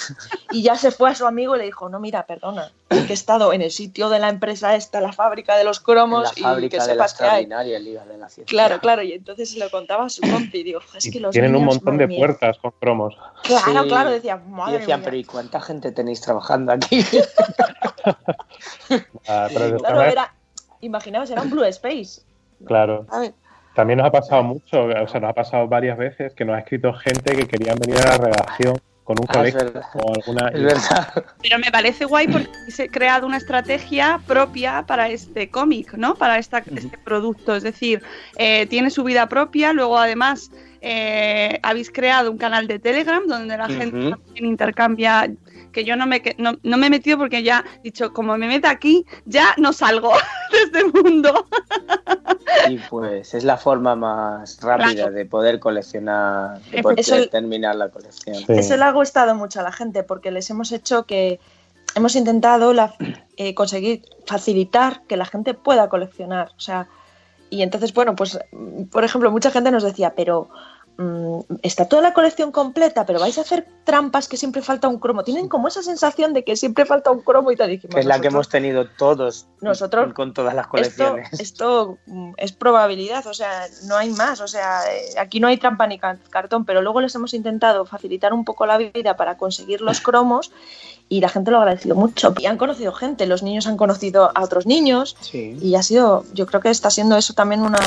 [0.51, 3.13] Y ya se fue a su amigo y le dijo, no, mira, perdona, que he
[3.13, 6.35] estado en el sitio de la empresa esta, la fábrica de los cromos, la y
[6.35, 7.45] que fábrica de la sepas que hay.
[7.45, 8.45] Liga de la Ciencia.
[8.47, 11.33] Claro, claro, y entonces se lo contaba a su compi, digo, es Y que los
[11.33, 13.17] tienen un niños, montón de puertas con cromos.
[13.45, 13.89] Claro, Sí.
[13.89, 15.05] claro, decía, Y decían, mía.
[15.05, 17.05] pero ¿y cuánta gente tenéis trabajando aquí?
[19.29, 20.35] Ah, pero de Claro, era,
[20.81, 22.23] imaginaos, era un Blue Space.
[22.67, 23.07] Claro.
[23.75, 26.61] También nos ha pasado mucho, o sea, nos ha pasado varias veces que nos ha
[26.61, 29.83] escrito gente que querían venir a la redacción con un Ah, es colegio verdad.
[29.95, 30.49] o alguna.
[30.49, 31.25] Es verdad.
[31.43, 36.15] Pero me parece guay porque se ha creado una estrategia propia para este cómic, ¿no?
[36.15, 37.55] Para esta, este producto.
[37.57, 38.03] Es decir,
[38.37, 39.73] eh, tiene su vida propia.
[39.73, 40.51] Luego, además,
[40.87, 45.31] eh, habéis creado un canal de Telegram donde la gente también intercambia.
[45.73, 48.47] Que yo no me, no, no me he metido porque ya he dicho, como me
[48.47, 50.13] meta aquí, ya no salgo
[50.53, 51.49] de este mundo.
[52.69, 55.11] Y pues es la forma más rápida Claro.
[55.13, 58.37] de poder coleccionar, de poder Eso- terminar la colección.
[58.37, 58.45] Sí.
[58.49, 61.41] Eso le ha gustado mucho a la gente porque les hemos hecho que
[61.97, 62.95] hemos intentado la-
[63.37, 66.53] eh, conseguir facilitar que la gente pueda coleccionar.
[66.57, 66.87] O sea,
[67.51, 68.39] y entonces, bueno, pues,
[68.91, 70.49] por ejemplo, mucha gente nos decía, pero
[70.97, 74.99] mm, está toda la colección completa, pero vais a hacer trampas que siempre falta un
[74.99, 75.25] cromo.
[75.25, 77.69] Tienen como esa sensación de que siempre falta un cromo y tal.
[77.71, 81.33] Dijimos, Que es la que nosotros- hemos tenido todos Nosotros- con todas las colecciones.
[81.41, 85.57] esto mm, es probabilidad, o sea, no hay más, o sea, eh, aquí no hay
[85.59, 89.37] trampa ni ca- cartón, pero luego les hemos intentado facilitar un poco la vida para
[89.37, 90.53] conseguir los cromos
[91.09, 92.33] y la gente lo ha agradecido mucho.
[92.39, 95.59] Y han conocido gente, los niños han conocido a otros niños Sí.
[95.61, 97.79] y ha sido, yo creo que está siendo eso también una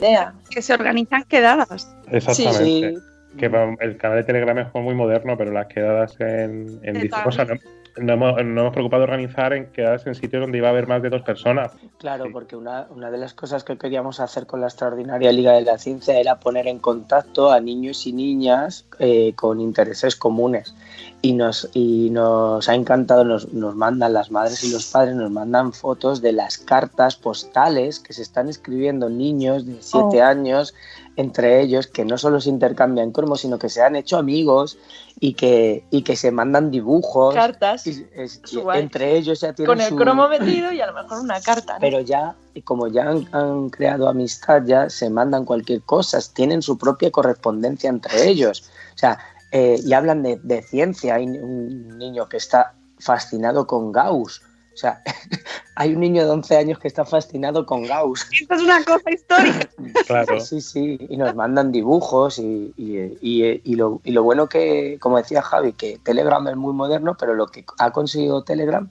[0.00, 0.34] idea.
[0.50, 1.94] Que se organizan quedadas.
[2.10, 2.64] Exactamente.
[2.64, 2.98] Sí.
[3.38, 3.46] Que
[3.80, 7.28] el canal de Telegram es muy moderno, pero las quedadas en, en Total.
[7.28, 7.54] o sea, no,
[7.98, 10.86] no hemos, no hemos preocupado de organizar en quedadas en sitios donde iba a haber
[10.86, 11.72] más de dos personas.
[11.98, 12.30] Claro, Sí.
[12.32, 15.76] porque una, una de las cosas que queríamos hacer con la extraordinaria Liga de la
[15.76, 20.74] Ciencia era poner en contacto a niños y niñas eh, con intereses comunes.
[21.22, 25.30] Y nos, y nos ha encantado, nos, nos mandan las madres y los padres, nos
[25.30, 30.24] mandan fotos de las cartas postales que se están escribiendo niños de 7 Oh.
[30.24, 30.74] años
[31.16, 34.76] entre ellos, que no solo se intercambian cromos, sino que se han hecho amigos
[35.18, 37.34] y que, y que se mandan dibujos.
[37.34, 38.42] Cartas Y es-
[38.74, 41.72] entre ellos ya tienen con el su- cromo metido y a lo mejor una carta.
[41.74, 41.80] ¿no?
[41.80, 46.76] pero ya, como ya han, han creado amistad, ya se mandan cualquier cosa, tienen su
[46.76, 48.64] propia correspondencia entre ellos.
[48.94, 49.18] O sea,
[49.52, 51.14] eh, y hablan de, de ciencia.
[51.16, 54.42] Hay un niño que está fascinado con Gauss.
[54.74, 55.02] O sea,
[55.76, 58.26] hay un niño de 11 años que está fascinado con Gauss.
[58.32, 59.68] Esto es una cosa histórica.
[60.06, 60.40] Claro.
[60.46, 64.98] Sí, sí, y nos mandan dibujos y, y- y- y lo, y lo bueno que,
[65.00, 68.88] como decía Javi, que Telegram es muy moderno, pero lo que ha conseguido Telegram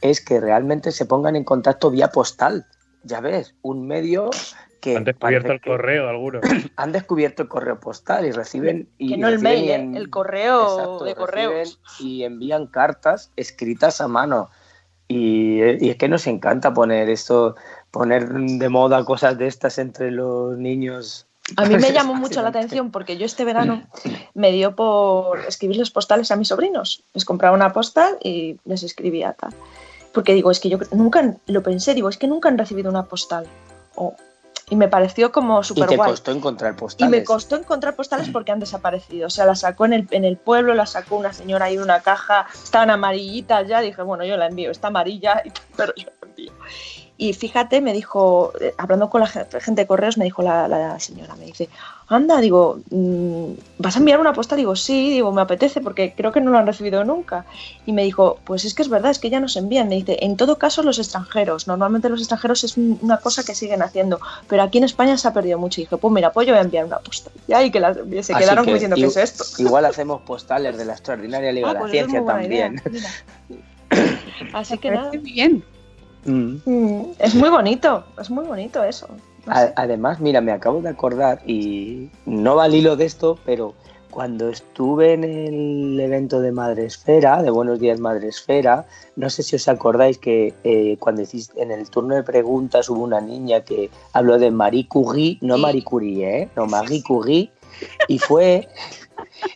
[0.00, 2.66] es que realmente se pongan en contacto vía postal.
[3.02, 4.30] Ya ves, un medio
[4.80, 6.42] que Han descubierto el correo algunos.
[6.76, 9.74] han descubierto el correo postal y reciben y que no el mail, ¿eh?
[9.74, 11.80] en- el correo Exacto, de correos.
[12.00, 14.50] y envían cartas escritas a mano.
[15.08, 17.54] Y, y es que nos encanta poner esto,
[17.92, 21.26] poner de moda cosas de estas entre los niños.
[21.56, 23.84] A mí me llamó mucho la atención porque yo este verano
[24.34, 27.04] me dio por escribir los postales a mis sobrinos.
[27.14, 29.54] Les compraba una postal y les escribía tal.
[30.12, 33.04] Porque digo, es que yo nunca lo pensé, digo, es que nunca han recibido una
[33.04, 33.46] postal.
[33.94, 34.16] O-
[34.68, 36.10] y me pareció como Y súper te guay.
[36.10, 37.10] costó encontrar Y postales.
[37.10, 39.28] me costó encontrar postales porque han desaparecido.
[39.28, 41.82] O sea, las sacó en el, en el pueblo, las sacó una señora ahí en
[41.82, 43.80] una caja, estaban amarillitas ya.
[43.80, 45.42] Dije, bueno, yo la envío, está amarilla,
[45.76, 46.52] pero yo la envío.
[47.16, 50.66] Y fíjate, me dijo, eh, hablando con la ge- gente de correos, me dijo la,
[50.68, 51.68] la señora, me dice,
[52.08, 54.58] anda, digo, mm, ¿vas a enviar una postal?
[54.58, 57.44] Digo, sí, digo, me apetece porque creo que no lo han recibido nunca.
[57.84, 59.88] Y me dijo, pues es que es verdad, es que ya nos envían.
[59.88, 63.54] Me dice, en todo caso los extranjeros, normalmente los extranjeros es un- una cosa que
[63.54, 65.80] siguen haciendo, pero aquí en España se ha perdido mucho.
[65.80, 67.32] Y dije, pues mira, pues yo voy a enviar una postal.
[67.48, 69.44] Y ahí que las- se Así quedaron que diciendo, ¿qué es esto?
[69.62, 72.82] Igual hacemos postales de la extraordinaria Liga Ah, de la pues Ciencia idea, también.
[74.52, 75.10] Así que Me nada.
[75.10, 75.64] parece bien.
[76.24, 76.56] Mm.
[76.64, 79.08] Mm, Es muy bonito, es muy bonito eso.
[79.54, 79.72] Sé.
[79.76, 83.74] Además, mira, me acabo de acordar y no va al hilo de esto, pero
[84.16, 89.68] cuando estuve en el evento de Madresfera, de Buenos Días Madresfera, no sé si os
[89.68, 94.38] acordáis que eh, cuando hiciste en el turno de preguntas hubo una niña que habló
[94.38, 95.58] de Marie Curie, no.
[95.58, 96.48] Marie Curie, ¿eh?
[96.56, 97.50] no Marie Curie,
[98.08, 98.68] y fue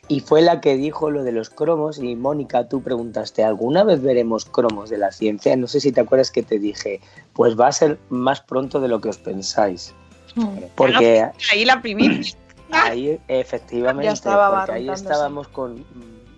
[0.08, 4.02] y fue la que dijo lo de los cromos y Mónica, tú preguntaste, ¿alguna vez
[4.02, 5.56] veremos cromos de la ciencia?
[5.56, 7.00] No sé si te acuerdas que te dije,
[7.32, 9.94] pues va a ser más pronto de lo que os pensáis.
[10.34, 10.58] Mm.
[10.74, 12.36] Porque Ahí la primicia.
[12.72, 15.84] ahí efectivamente, estaba porque ahí estábamos con,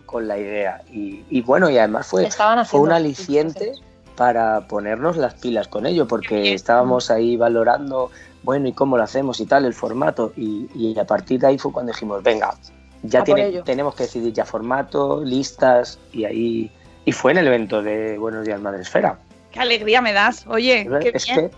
[0.06, 0.82] con la idea.
[0.90, 3.72] Y, y bueno, y además fue, fue un aliciente
[4.16, 8.10] para ponernos las pilas con ello, porque estábamos ahí valorando,
[8.42, 10.32] bueno, y cómo lo hacemos y tal, el formato.
[10.36, 12.54] Y, y a partir de ahí fue cuando dijimos, venga,
[13.02, 16.70] ya tiene- tenemos que decidir ya formato, listas, y ahí...
[17.04, 19.18] Y fue en el evento de Buenos Días Madresfera.
[19.50, 20.46] Qué alegría me das.
[20.46, 21.50] Oye, qué es bien.
[21.50, 21.56] que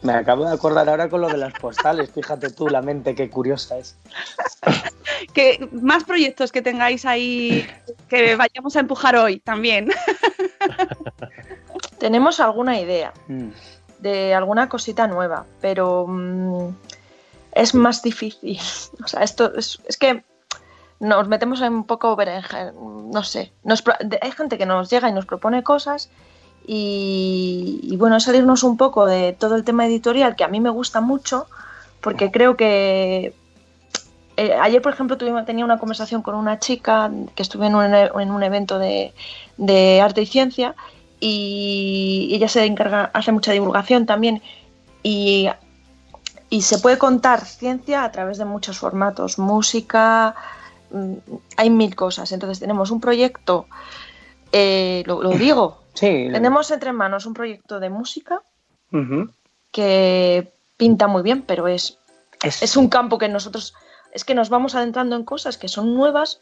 [0.00, 3.28] me acabo de acordar ahora con lo de las postales, fíjate tú la mente qué
[3.30, 3.96] curiosa es.
[5.34, 7.66] Que más proyectos que tengáis ahí
[8.08, 9.88] que vayamos a empujar hoy también.
[11.98, 13.48] Tenemos alguna idea Mm.
[13.98, 16.68] de alguna cosita nueva, pero mm,
[17.52, 18.58] es más difícil.
[19.04, 20.24] O sea, esto es, es que
[21.00, 22.72] nos metemos en un poco berenjen,
[23.10, 23.52] no sé.
[23.64, 23.84] Nos
[24.20, 26.10] hay gente que nos llega y nos propone cosas
[26.66, 31.00] y, bueno, salirnos un poco de todo el tema editorial que a mí me gusta
[31.00, 31.46] mucho
[32.02, 33.32] porque creo que
[34.36, 37.94] eh, ayer, por ejemplo, tuvimos, tenía una conversación con una chica que estuve en un,
[37.94, 39.14] en un evento de,
[39.56, 40.74] de arte y ciencia
[41.20, 44.42] y ella se encarga, hace mucha divulgación también
[45.02, 45.48] y,
[46.50, 50.34] y se puede contar ciencia a través de muchos formatos, música,
[51.56, 52.32] hay mil cosas.
[52.32, 53.66] Entonces tenemos un proyecto,
[54.52, 56.28] eh, lo, lo digo, Sí.
[56.32, 58.40] tenemos entre manos un proyecto de música
[59.72, 61.98] que pinta muy bien, pero es
[62.42, 63.74] Es- es un campo que nosotros
[64.12, 66.40] es que nos vamos adentrando en cosas que son nuevas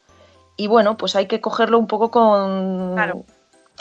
[0.57, 3.25] y bueno, pues hay que cogerlo un poco con Claro.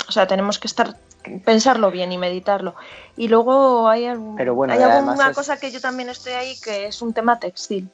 [0.07, 0.95] o sea, tenemos que estar
[1.43, 2.75] pensarlo bien y meditarlo.
[3.17, 6.55] Y luego hay, algún- Pero bueno, hay alguna es- cosa que yo también estoy ahí
[6.61, 7.89] que es un tema textil.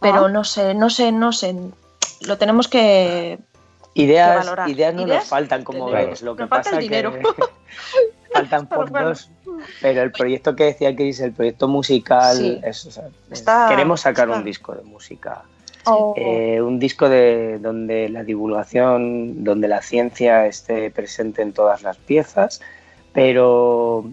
[0.00, 0.28] Pero Ah.
[0.28, 1.54] no sé, no sé, no sé.
[2.26, 3.38] Lo tenemos que
[3.94, 4.68] que Ideas, valorar.
[4.68, 6.10] ideas no Ideas nos faltan, como tenemos.
[6.10, 6.22] ves.
[6.22, 7.12] Lo que Nos falta pasa el dinero.
[7.12, 7.20] que
[8.32, 9.08] faltan Pero por bueno.
[9.08, 9.30] dos.
[9.80, 12.60] Pero el proyecto que decía Chris, el proyecto musical, Sí.
[12.62, 14.38] es- o sea, Está- queremos sacar está.
[14.38, 15.42] un disco de música.
[15.86, 21.82] Oh, Eh, un disco de donde la divulgación, donde la ciencia esté presente en todas
[21.82, 22.60] las piezas,
[23.12, 24.04] pero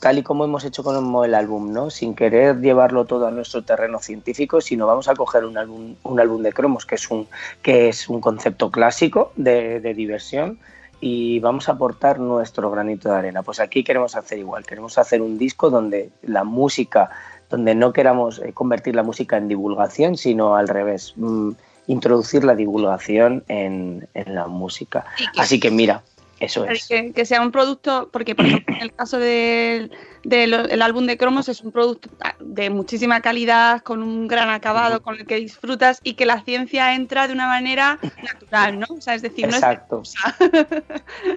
[0.00, 1.90] tal y como hemos hecho con el álbum, ¿no?
[1.90, 6.20] Sin querer llevarlo todo a nuestro terreno científico, sino vamos a coger un álbum, un
[6.20, 7.28] álbum de cromos, que es un,
[7.62, 10.58] que es un concepto clásico de, de diversión,
[11.02, 13.42] y vamos a aportar nuestro granito de arena.
[13.42, 17.10] Pues aquí queremos hacer igual, queremos hacer un disco donde la música,
[17.48, 21.50] donde no queramos eh, convertir la música en divulgación, sino al revés, mm,
[21.86, 25.04] introducir la divulgación en, en la música.
[25.34, 26.02] Que- Así que mira,
[26.40, 26.88] eso es.
[26.88, 29.92] Que, que sea un producto, porque por ejemplo en el caso del,
[30.24, 32.08] del el álbum de cromos es un producto
[32.40, 36.94] de muchísima calidad, con un gran acabado, con el que disfrutas y que la ciencia
[36.94, 38.86] entra de una manera natural, ¿no?
[38.88, 39.96] O sea, es decir, Exacto.
[39.96, 40.14] no es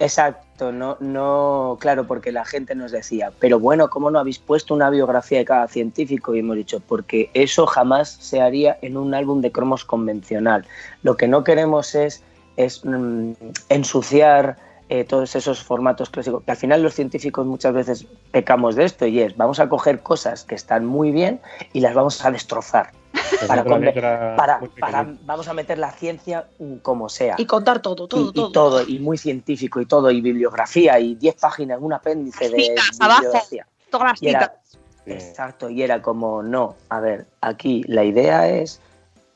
[0.00, 4.74] Exacto, no, no, claro, porque la gente nos decía, pero bueno, ¿cómo no habéis puesto
[4.74, 6.34] una biografía de cada científico?
[6.34, 10.64] Y hemos dicho, porque eso jamás se haría en un álbum de cromos convencional.
[11.02, 12.22] Lo que no queremos es,
[12.56, 13.32] es mm,
[13.68, 14.56] ensuciar
[14.88, 19.06] eh, todos esos formatos clásicos, que al final los científicos muchas veces pecamos de esto
[19.06, 21.40] y es, vamos a coger cosas que están muy bien
[21.72, 22.92] y las vamos a destrozar.
[23.46, 26.46] Para, para, para- vamos a meter la ciencia
[26.82, 28.82] como sea y contar todo, todo, y, y todo.
[28.86, 33.20] y muy científico y todo, y bibliografía, y 10 páginas, un apéndice de Citas abajo.
[33.22, 33.66] bibliografía.
[33.90, 34.78] todas las Y era, citas.
[35.06, 38.80] exacto, y era como, no, a ver, aquí la idea es,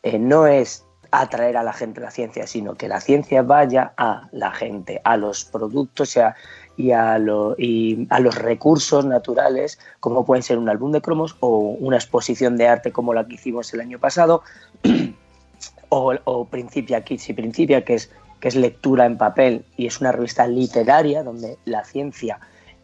[0.02, 3.92] eh, no es atraer a la gente a la ciencia, sino que la ciencia vaya
[3.96, 6.36] a la gente, a los productos y a,
[6.76, 12.56] y a, los recursos naturales, como pueden ser un álbum de cromos o una exposición
[12.56, 14.42] de arte como la que hicimos el año pasado,
[15.88, 20.00] o, o Principia Kids y Principia, que es, que es lectura en papel y es
[20.00, 22.38] una revista literaria donde la ciencia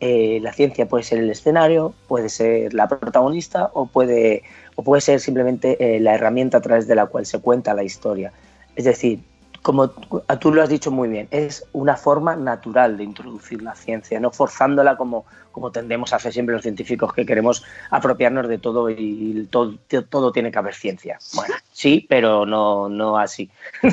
[0.06, 4.42] eh, la ciencia puede ser el escenario, puede ser la protagonista o puede,
[4.74, 7.82] o puede ser simplemente eh, la herramienta a través de la cual se cuenta la
[7.82, 8.32] historia.
[8.76, 9.20] Es decir,
[9.62, 14.20] como tú lo has dicho muy bien, es una forma natural de introducir la ciencia,
[14.20, 18.90] no forzándola como, como tendemos a hacer siempre los científicos que queremos apropiarnos de todo
[18.90, 19.78] y todo,
[20.10, 21.18] todo tiene que haber ciencia.
[21.34, 23.50] Bueno, sí, pero no, no así.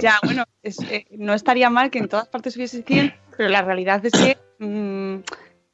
[0.00, 4.04] Ya, bueno, eh, no estaría mal que en todas partes hubiese ciencia, pero la realidad
[4.04, 5.20] es que mm,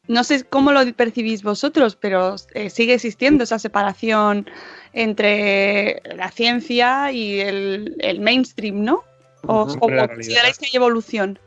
[0.09, 4.46] no sé cómo lo percibís vosotros, pero eh, sigue existiendo esa separación
[4.92, 9.05] entre la ciencia y el, mainstream, ¿no?
[9.46, 11.38] ¿O, consideráis que hay evolución?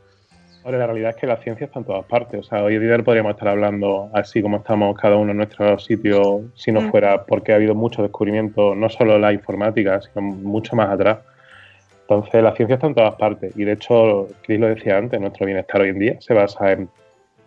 [0.64, 2.40] Ahora, la realidad es que la ciencia está en todas partes.
[2.40, 5.78] O sea, hoy en día podríamos estar hablando así como estamos cada uno en nuestro
[5.78, 6.90] sitio si no mm.
[6.90, 11.18] fuera porque ha habido mucho descubrimiento, no solo la informática, sino mucho más atrás.
[12.02, 13.52] Entonces, la ciencia está en todas partes.
[13.56, 16.88] Y de hecho, Chris lo decía antes, nuestro bienestar hoy en día se basa en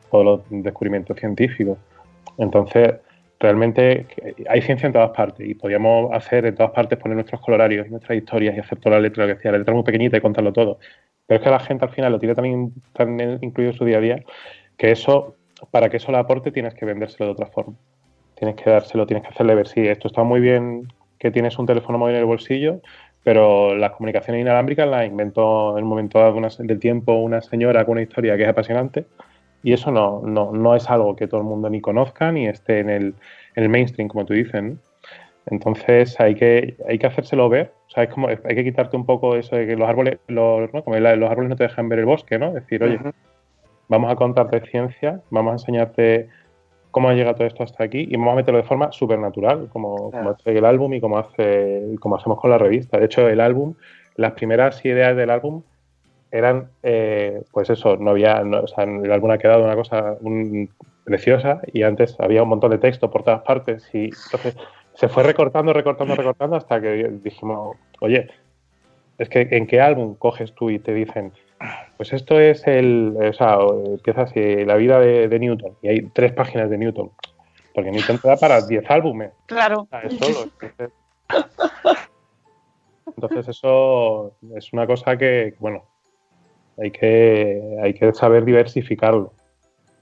[0.09, 1.77] todos los descubrimientos científicos.
[2.37, 2.95] Entonces,
[3.39, 4.05] realmente
[4.49, 7.89] hay ciencia en todas partes y podríamos hacer en todas partes poner nuestros colorarios y
[7.89, 10.79] nuestras historias y hacer la letra, que decía, la letra muy pequeñita y contarlo todo.
[11.25, 14.01] Pero es que la gente al final lo tiene también incluido en su día a
[14.01, 14.23] día
[14.77, 15.35] que eso,
[15.71, 17.75] para que eso le aporte, tienes que vendérselo de otra forma.
[18.35, 20.87] Tienes que dárselo, tienes que hacerle ver, sí, esto está muy bien
[21.17, 22.81] que tienes un teléfono móvil en el bolsillo,
[23.23, 26.19] pero las comunicaciones inalámbricas las inventó en un momento
[26.59, 29.05] del tiempo una señora con una historia que es apasionante
[29.63, 32.79] y eso no, no, no, es algo que todo el mundo ni conozca ni esté
[32.79, 33.15] en el,
[33.55, 34.75] en el mainstream, como tú dices.
[35.47, 37.73] Entonces hay que, hay que hacérselo ver.
[37.87, 40.73] O sea, es como, hay que quitarte un poco eso de que los árboles, los,
[40.73, 40.83] ¿no?
[40.83, 42.53] Como los árboles no te dejan ver el bosque, ¿no?
[42.53, 42.99] Decir, oye,
[43.87, 46.29] vamos a contarte ciencia, vamos a enseñarte
[46.91, 49.69] cómo ha llegado todo esto hasta aquí y vamos a meterlo de forma súper natural,
[49.71, 52.97] como, como, hace el álbum y como, hace, como hacemos con la revista.
[52.97, 53.75] De hecho, el álbum,
[54.15, 55.63] las primeras ideas del álbum
[56.31, 60.17] eran, eh, pues eso, no había, o sea, el álbum ha quedado una cosa
[61.03, 64.55] preciosa y antes había un montón de texto por todas partes y entonces
[64.93, 68.27] se fue recortando, recortando, recortando hasta que dijimos, oye,
[69.17, 71.33] es que ¿en qué álbum coges tú y te dicen,
[71.97, 76.31] pues esto es el, o sea, empieza así, la vida de, Newton y hay tres
[76.33, 77.11] páginas de Newton,
[77.73, 79.31] porque Newton te da para diez álbumes.
[79.45, 79.87] Claro.
[83.15, 85.83] entonces, eso es una cosa que, bueno,
[86.81, 89.33] hay que, hay que saber diversificarlo.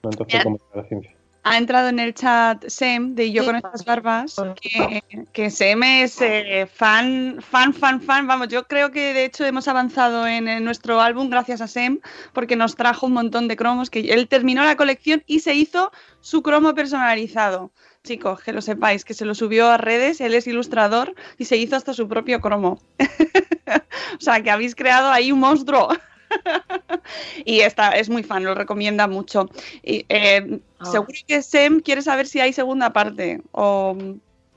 [0.04, 1.18] Entonces, como la ciencia
[1.48, 5.02] ha entrado en el chat Sem de Yo con estas barbas, que,
[5.32, 8.28] que Sem es eh, fan, fan, fan, fan.
[8.28, 12.00] Vamos, yo creo que de hecho hemos avanzado en, nuestro álbum gracias a Sem,
[12.34, 15.92] porque nos trajo un montón de cromos, que él terminó la colección y se hizo
[16.20, 17.72] su cromo personalizado.
[18.04, 21.56] Chicos, que lo sepáis, que se lo subió a redes, él es ilustrador y se
[21.56, 22.82] hizo hasta su propio cromo.
[24.18, 25.90] o sea, que habéis creado ahí un monstruo.
[27.46, 29.50] y está, es muy fan, lo recomienda mucho.
[29.84, 30.86] Y, eh, ah.
[30.86, 33.98] Seguro que Sem quiere saber si hay segunda parte o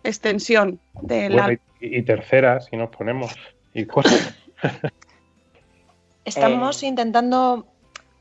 [0.02, 1.58] extensión de la...
[1.80, 3.32] y, tercera, si nos ponemos.
[3.74, 3.86] Y
[6.24, 6.86] Estamos eh.
[6.86, 7.66] intentando.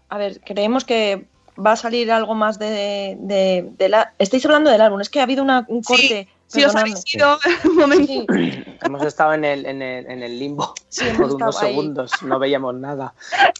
[0.09, 1.25] A ver, creemos que
[1.63, 4.13] va a salir algo más de, de, la.
[4.17, 6.27] Estáis hablando del álbum, es que ha habido una, un corte.
[6.27, 8.25] Sí, os habéis ido un momento.
[8.83, 10.73] Hemos estado en el, en el, en el limbo
[11.17, 13.13] por unos segundos, no veíamos nada.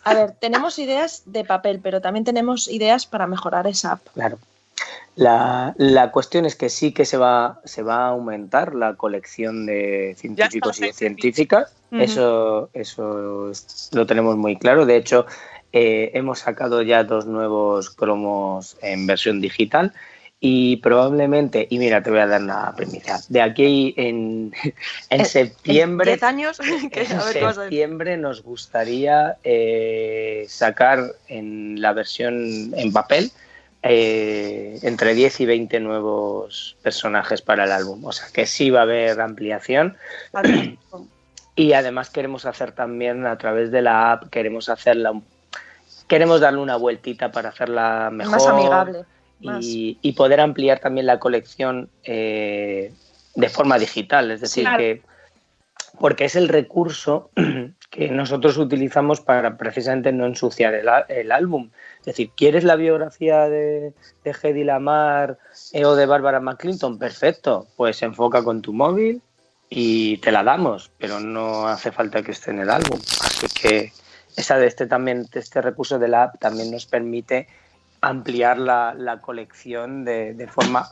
[0.03, 4.01] A ver, tenemos ideas de papel, pero también tenemos ideas para mejorar esa app.
[4.13, 4.37] Claro.
[5.15, 9.65] La, la, cuestión es que sí que se va, se va a aumentar la colección
[9.65, 11.73] de científicos y de científicas.
[11.91, 13.51] Eso, eso
[13.91, 14.85] lo tenemos muy claro.
[14.85, 15.25] De hecho,
[15.73, 19.93] eh, hemos sacado ya dos nuevos cromos en versión digital
[20.41, 24.53] y probablemente, y mira, te voy a dar una premisa, de aquí en,
[25.09, 26.59] en septiembre, años?
[26.91, 33.31] en septiembre nos gustaría eh, sacar en la versión en papel
[33.83, 38.05] eh, entre 10 y 20 nuevos personajes para el álbum.
[38.05, 39.97] O sea que sí va a haber ampliación.
[41.55, 45.19] y además queremos hacer también a través de la app, queremos hacerla,
[46.07, 48.31] queremos darle una vueltita para hacerla mejor.
[48.31, 49.05] Más amigable
[49.39, 52.91] y, poder ampliar también la colección eh,
[53.35, 55.01] de forma digital, es decir, que
[55.99, 57.29] porque es el recurso
[57.89, 61.71] que nosotros utilizamos para precisamente no ensuciar el, álbum.
[61.99, 65.37] Es decir, ¿quieres la biografía de, de Hedy Lamar
[65.73, 66.97] eh, o de Barbara McClinton?
[66.97, 69.21] Perfecto, pues enfoca con tu móvil
[69.69, 72.99] y te la damos, pero no hace falta que esté en el álbum.
[73.21, 73.91] Así que
[74.35, 77.47] esa de este también, este recurso de la app también nos permite
[78.01, 80.89] ampliar la, la colección de, de forma...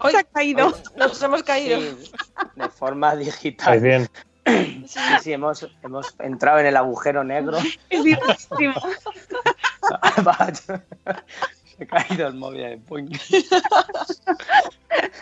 [0.00, 1.80] Hoy, Se ha caído, nos hemos caído.
[1.80, 3.80] de forma digital.
[3.80, 4.08] bien.
[4.86, 7.58] Sí, sí, hemos, hemos entrado en el agujero negro.
[7.90, 8.02] Es
[11.76, 13.16] Se ha caído el móvil de Point.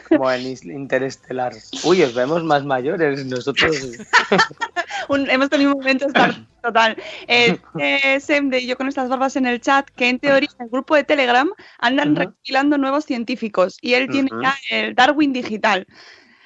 [0.09, 1.53] Como en Interestelar.
[1.85, 3.25] Uy, os vemos más mayores.
[3.27, 3.77] Nosotros.
[5.09, 6.31] Un- hemos tenido un momento estar
[6.63, 6.97] total.
[7.27, 10.65] Eh, eh, Sem de yo con estas barbas en el chat, que en teoría en
[10.67, 12.19] el grupo de Telegram andan Ujú.
[12.21, 15.87] recopilando nuevos científicos y él tiene ya el Darwin digital.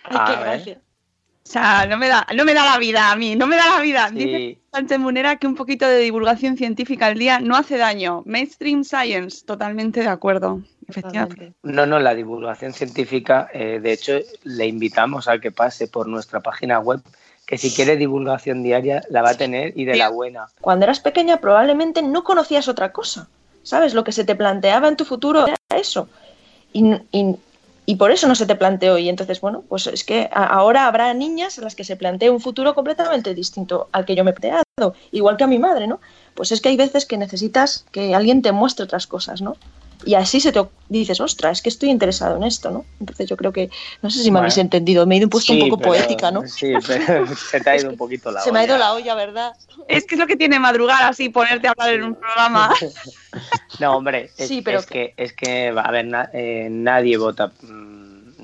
[0.04, 0.80] Ay, qué gracia.
[1.44, 3.68] O sea, no me da, no me da la vida a mí, no me da
[3.76, 4.08] la vida.
[4.12, 4.58] Dice Sí.
[4.72, 8.22] Sánchez Munera que un poquito de divulgación científica al día no hace daño.
[8.26, 10.62] Mainstream science, totalmente de acuerdo.
[10.86, 11.52] Efectivamente.
[11.62, 14.12] No, no, la divulgación científica, eh, de hecho,
[14.44, 17.00] le invitamos a que pase por nuestra página web,
[17.52, 20.46] que si quiere divulgación diaria la va a tener y de la buena.
[20.62, 23.28] Cuando eras pequeña probablemente no conocías otra cosa.
[23.62, 23.92] ¿Sabes?
[23.92, 26.08] Lo que se te planteaba en tu futuro era eso.
[26.72, 27.36] Y, y-
[27.84, 28.96] y por eso no se te planteó.
[28.96, 32.40] Y entonces, bueno, pues es que ahora habrá niñas a las que se plantee un
[32.40, 34.94] futuro completamente distinto al que yo me he planteado.
[35.10, 36.00] Igual que a mi madre, ¿no?
[36.34, 39.56] Pues es que hay veces que necesitas que alguien te muestre otras cosas, ¿no?
[40.04, 42.84] Y así se te o- dices, ostras, es que estoy interesado en esto, ¿no?
[43.00, 43.70] Entonces yo creo que,
[44.02, 44.38] no sé si me Bueno.
[44.40, 46.46] habéis entendido, me he ido puesto Sí, un poco pero- poética, ¿no?
[46.46, 48.84] Sí, pero se te ha ido un poquito la Se me ha ido olla.
[48.86, 49.52] la olla, ¿verdad?
[49.88, 52.74] Es que es lo que tiene madrugar así, ponerte a hablar en un programa.
[53.80, 57.50] No, hombre, es, Sí, pero es que, es que, a ver, na- eh, nadie vota.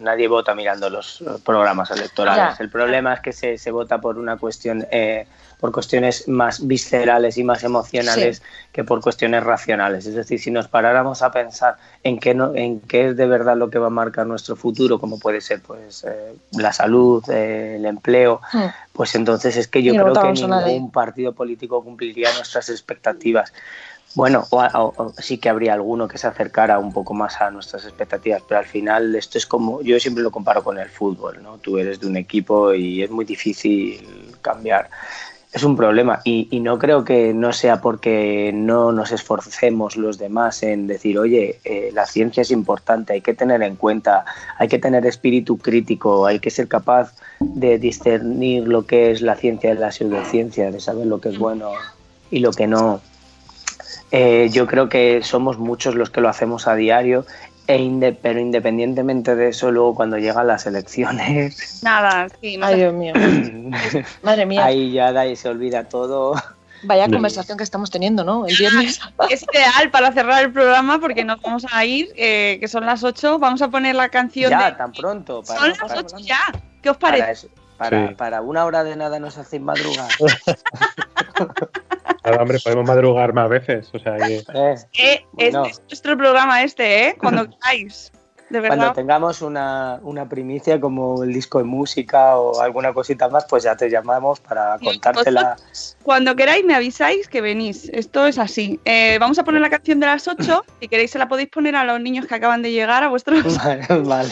[0.09, 2.57] Nadie vota mirando los programas electorales.
[2.59, 2.65] Ya.
[2.65, 5.27] El problema es que se, se vota por una cuestión, eh,
[5.61, 8.43] por cuestiones más viscerales y más emocionales
[8.73, 10.07] que por cuestiones racionales.
[10.07, 13.57] Es decir, si nos paráramos a pensar en qué, no, en qué es de verdad
[13.57, 17.77] lo que va a marcar nuestro futuro, como puede ser pues eh, la salud, eh,
[17.77, 18.69] el empleo, Hmm.
[18.93, 23.53] pues entonces es que yo Y creo que ningún partido político cumpliría nuestras expectativas.
[24.15, 28.43] Bueno, o, sí que habría alguno que se acercara un poco más a nuestras expectativas,
[28.47, 31.59] pero al final esto es como, yo siempre lo comparo con el fútbol, ¿no?
[31.59, 34.89] Tú eres de un equipo y es muy difícil cambiar.
[35.51, 40.19] Es un problema y, y no creo que no sea porque no nos esforcemos los
[40.19, 44.27] demás en decir, oye, eh, la ciencia es importante, hay que tener en cuenta,
[44.59, 49.37] hay que tener espíritu crítico, hay que ser capaz de discernir lo que es la
[49.37, 51.71] ciencia de la pseudociencia, de saber lo que es bueno
[52.31, 53.01] y lo que no.
[54.11, 57.27] Eh, yo creo que somos muchos los que lo hacemos a diario,
[57.67, 62.77] e inde- pero independientemente de eso, luego cuando llegan las elecciones, Nada, sí, no Ay.
[62.77, 63.13] Dios mío.
[64.23, 64.65] Madre mía.
[64.65, 66.35] ahí ya da y se olvida todo.
[66.85, 68.47] Vaya conversación que estamos teniendo, ¿no?
[68.47, 69.01] El viernes.
[69.31, 73.03] Es ideal para cerrar el programa porque nos vamos a ir, eh, que son las
[73.03, 73.39] 8.
[73.41, 74.77] Vamos a poner la canción Ya, de...
[74.77, 75.43] tan pronto.
[75.43, 76.39] Para, Son las para- 8 ya.
[76.81, 77.33] ¿Qué os para parece?
[77.47, 78.15] eso- para- Sí.
[78.15, 80.09] para una hora de nada nos hacéis madrugar.
[82.31, 83.89] Nada, hombre, podemos madrugar más veces.
[83.95, 85.65] O sea, que- Eh, Eh, Bueno.
[85.65, 87.17] este es nuestro programa este, ¿eh?
[87.19, 88.13] Cuando queráis.
[88.51, 88.95] De Cuando verdad.
[88.95, 93.77] tengamos una, una primicia como el disco de música o alguna cosita más, pues ya
[93.77, 95.55] te llamamos para Sí, contártela.
[96.03, 97.91] Cuando queráis me avisáis que venís.
[97.93, 98.81] Esto es así.
[98.87, 100.65] Eh, vamos a poner la canción de las 8.
[100.81, 103.43] Si queréis se la podéis poner a los niños que acaban de llegar, a vuestros...
[103.63, 104.31] Vale, vale.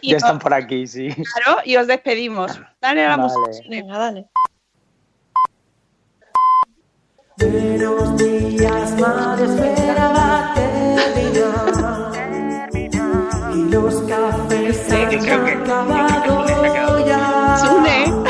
[0.00, 1.08] y, ya os, están por aquí, sí.
[1.10, 2.58] claro, y os despedimos.
[2.80, 3.28] Dale a la Vale.
[3.28, 3.66] música.
[3.68, 4.26] Venga, dale.
[7.50, 12.12] Buenos días, madre, espera va a terminar.
[13.52, 16.44] Y los cafés se han acabado
[17.04, 18.21] ya.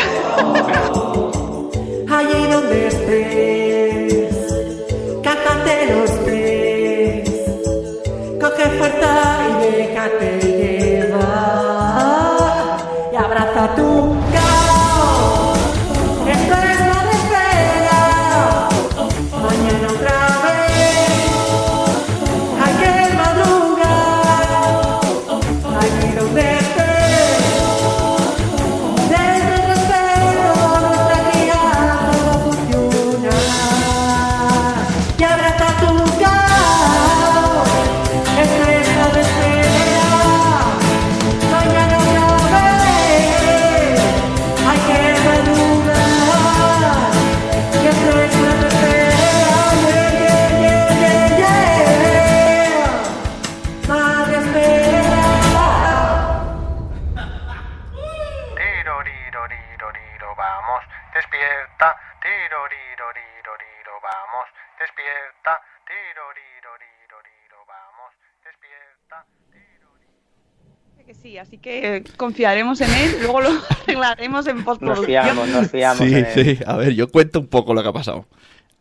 [71.42, 73.16] Así que eh, confiaremos en él.
[73.22, 73.50] Luego lo
[73.82, 75.06] arreglaremos en Nos postproducción.
[75.06, 75.98] fiamos, nos fiamos.
[75.98, 76.26] Sí, en él.
[76.34, 76.58] sí.
[76.66, 78.26] A ver, yo cuento un poco lo que ha pasado.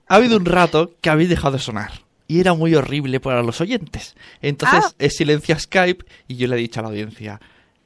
[0.08, 1.92] Ha habido un rato que habéis dejado de sonar.
[2.28, 4.16] Y era muy horrible para los oyentes.
[4.42, 4.92] Entonces Ah.
[5.00, 7.42] he silenciado Skype y yo le he dicho a la audiencia,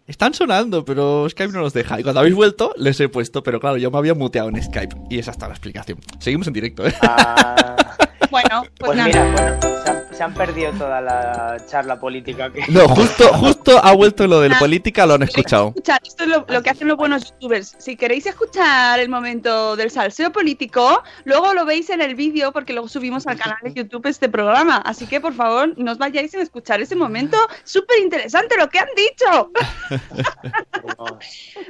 [0.08, 2.00] están sonando, pero Skype no los deja.
[2.00, 4.96] Y cuando habéis vuelto, les he puesto, pero claro, yo me había muteado en Skype.
[5.10, 5.98] Y esa está la explicación.
[6.20, 6.94] Seguimos en directo, ¿eh?
[7.02, 7.76] Ah,
[8.30, 9.08] Bueno, pues, pues nada.
[9.08, 12.64] mira, bueno, se han, perdido toda la charla política que...
[12.70, 15.70] No, justo, justo ha vuelto lo de la política, lo han escuchado.
[15.70, 17.76] Escuchad, esto es lo, lo que hacen los buenos youtubers.
[17.80, 22.74] Si queréis escuchar el momento del salseo político, luego lo veis en el vídeo porque
[22.74, 24.78] luego subimos al canal de YouTube este programa.
[24.78, 27.38] Así que por favor, no os vayáis sin escuchar ese momento.
[27.64, 29.52] Súper interesante lo que han dicho.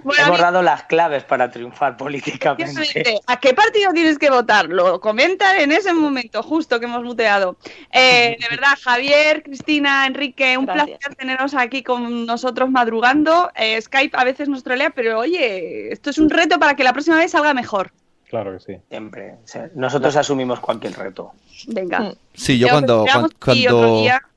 [0.04, 3.20] Bueno, Hemos dado las claves para triunfar políticamente.
[3.28, 4.68] ¿A qué partido tienes que votar?
[4.68, 7.58] Lo comentan en ese momento, justo que hemos muteado.
[7.92, 11.00] Eh, de verdad, Javier, Cristina, Enrique, un Gracias.
[11.00, 13.52] placer teneros aquí con nosotros madrugando.
[13.56, 16.94] Eh, Skype a veces nos trolea, pero oye, esto es un reto para que la
[16.94, 17.92] próxima vez salga mejor.
[18.30, 18.80] Claro que sí.
[18.90, 19.36] Siempre.
[19.76, 21.32] Nosotros asumimos cualquier reto.
[21.68, 22.00] Venga.
[22.02, 22.14] Mm.
[22.34, 23.30] Sí, yo cuando, cuando,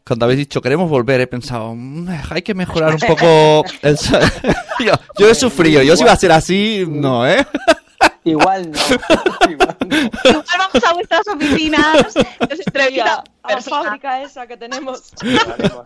[0.04, 3.98] cuando habéis dicho queremos volver, he pensado, "Mm, hay que mejorar un poco el...
[3.98, 4.20] sa-".
[4.78, 7.44] yo, yo he sufrido, yo si iba a ser así, no, ¿eh?
[8.24, 8.78] Igual no.
[9.50, 9.96] Igual no.
[9.96, 15.12] Igual vamos a vuestras oficinas, nos entrevista a la fábrica esa que tenemos.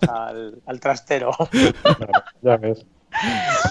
[0.08, 1.30] Al, al trastero.
[2.42, 2.84] Ya ves.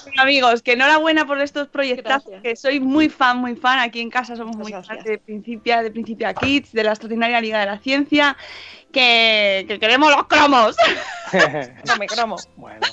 [0.03, 3.79] Bueno, amigos, que enhorabuena por estos proyectos, que soy muy fan, muy fan.
[3.79, 4.95] Aquí en casa somos muy gracias.
[4.95, 8.37] fans de Principia, de Principia Kids, de la extraordinaria Liga de la Ciencia,
[8.91, 10.75] que, que queremos los cromos.
[11.91, 12.35] Come, cromo.
[12.55, 12.85] bueno,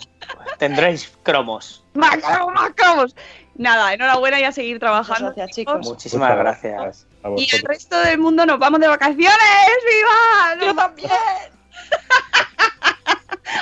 [0.58, 1.84] tendréis cromos.
[1.94, 3.16] ¡Más cromos, más cromos!
[3.58, 5.30] Nada, enhorabuena y a seguir trabajando.
[5.30, 5.86] Muchas gracias, chicos.
[5.86, 7.06] Muchísimas Muchas gracias.
[7.24, 9.34] A Y el resto del mundo nos vamos de vacaciones.
[9.90, 10.64] ¡Viva!
[10.64, 11.10] Yo también.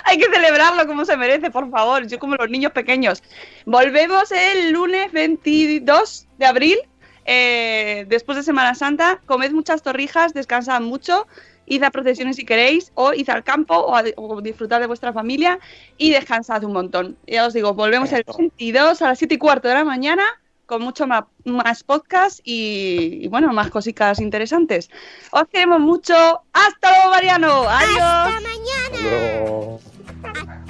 [0.04, 2.06] Hay que celebrarlo como se merece, por favor.
[2.06, 3.22] Yo como los niños pequeños.
[3.64, 6.78] Volvemos el lunes 22 de abril,
[7.24, 9.18] eh, después de Semana Santa.
[9.24, 11.26] Comed muchas torrijas, descansad mucho.
[11.66, 15.12] Id a procesiones si queréis, o id al campo, o, a- o disfrutad de vuestra
[15.12, 15.58] familia
[15.98, 17.16] y descansad un montón.
[17.26, 18.38] Ya os digo, volvemos el Eso.
[18.38, 20.24] 22 a las 7 y cuarto de la mañana
[20.66, 24.90] con mucho más, más podcast y, y, bueno, más cositas interesantes.
[25.30, 26.14] Os queremos mucho.
[26.52, 27.64] ¡Hasta luego, Mariano!
[27.68, 28.00] ¡Adiós!
[28.00, 29.78] Hasta mañana.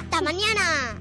[0.03, 1.01] Hasta mañana.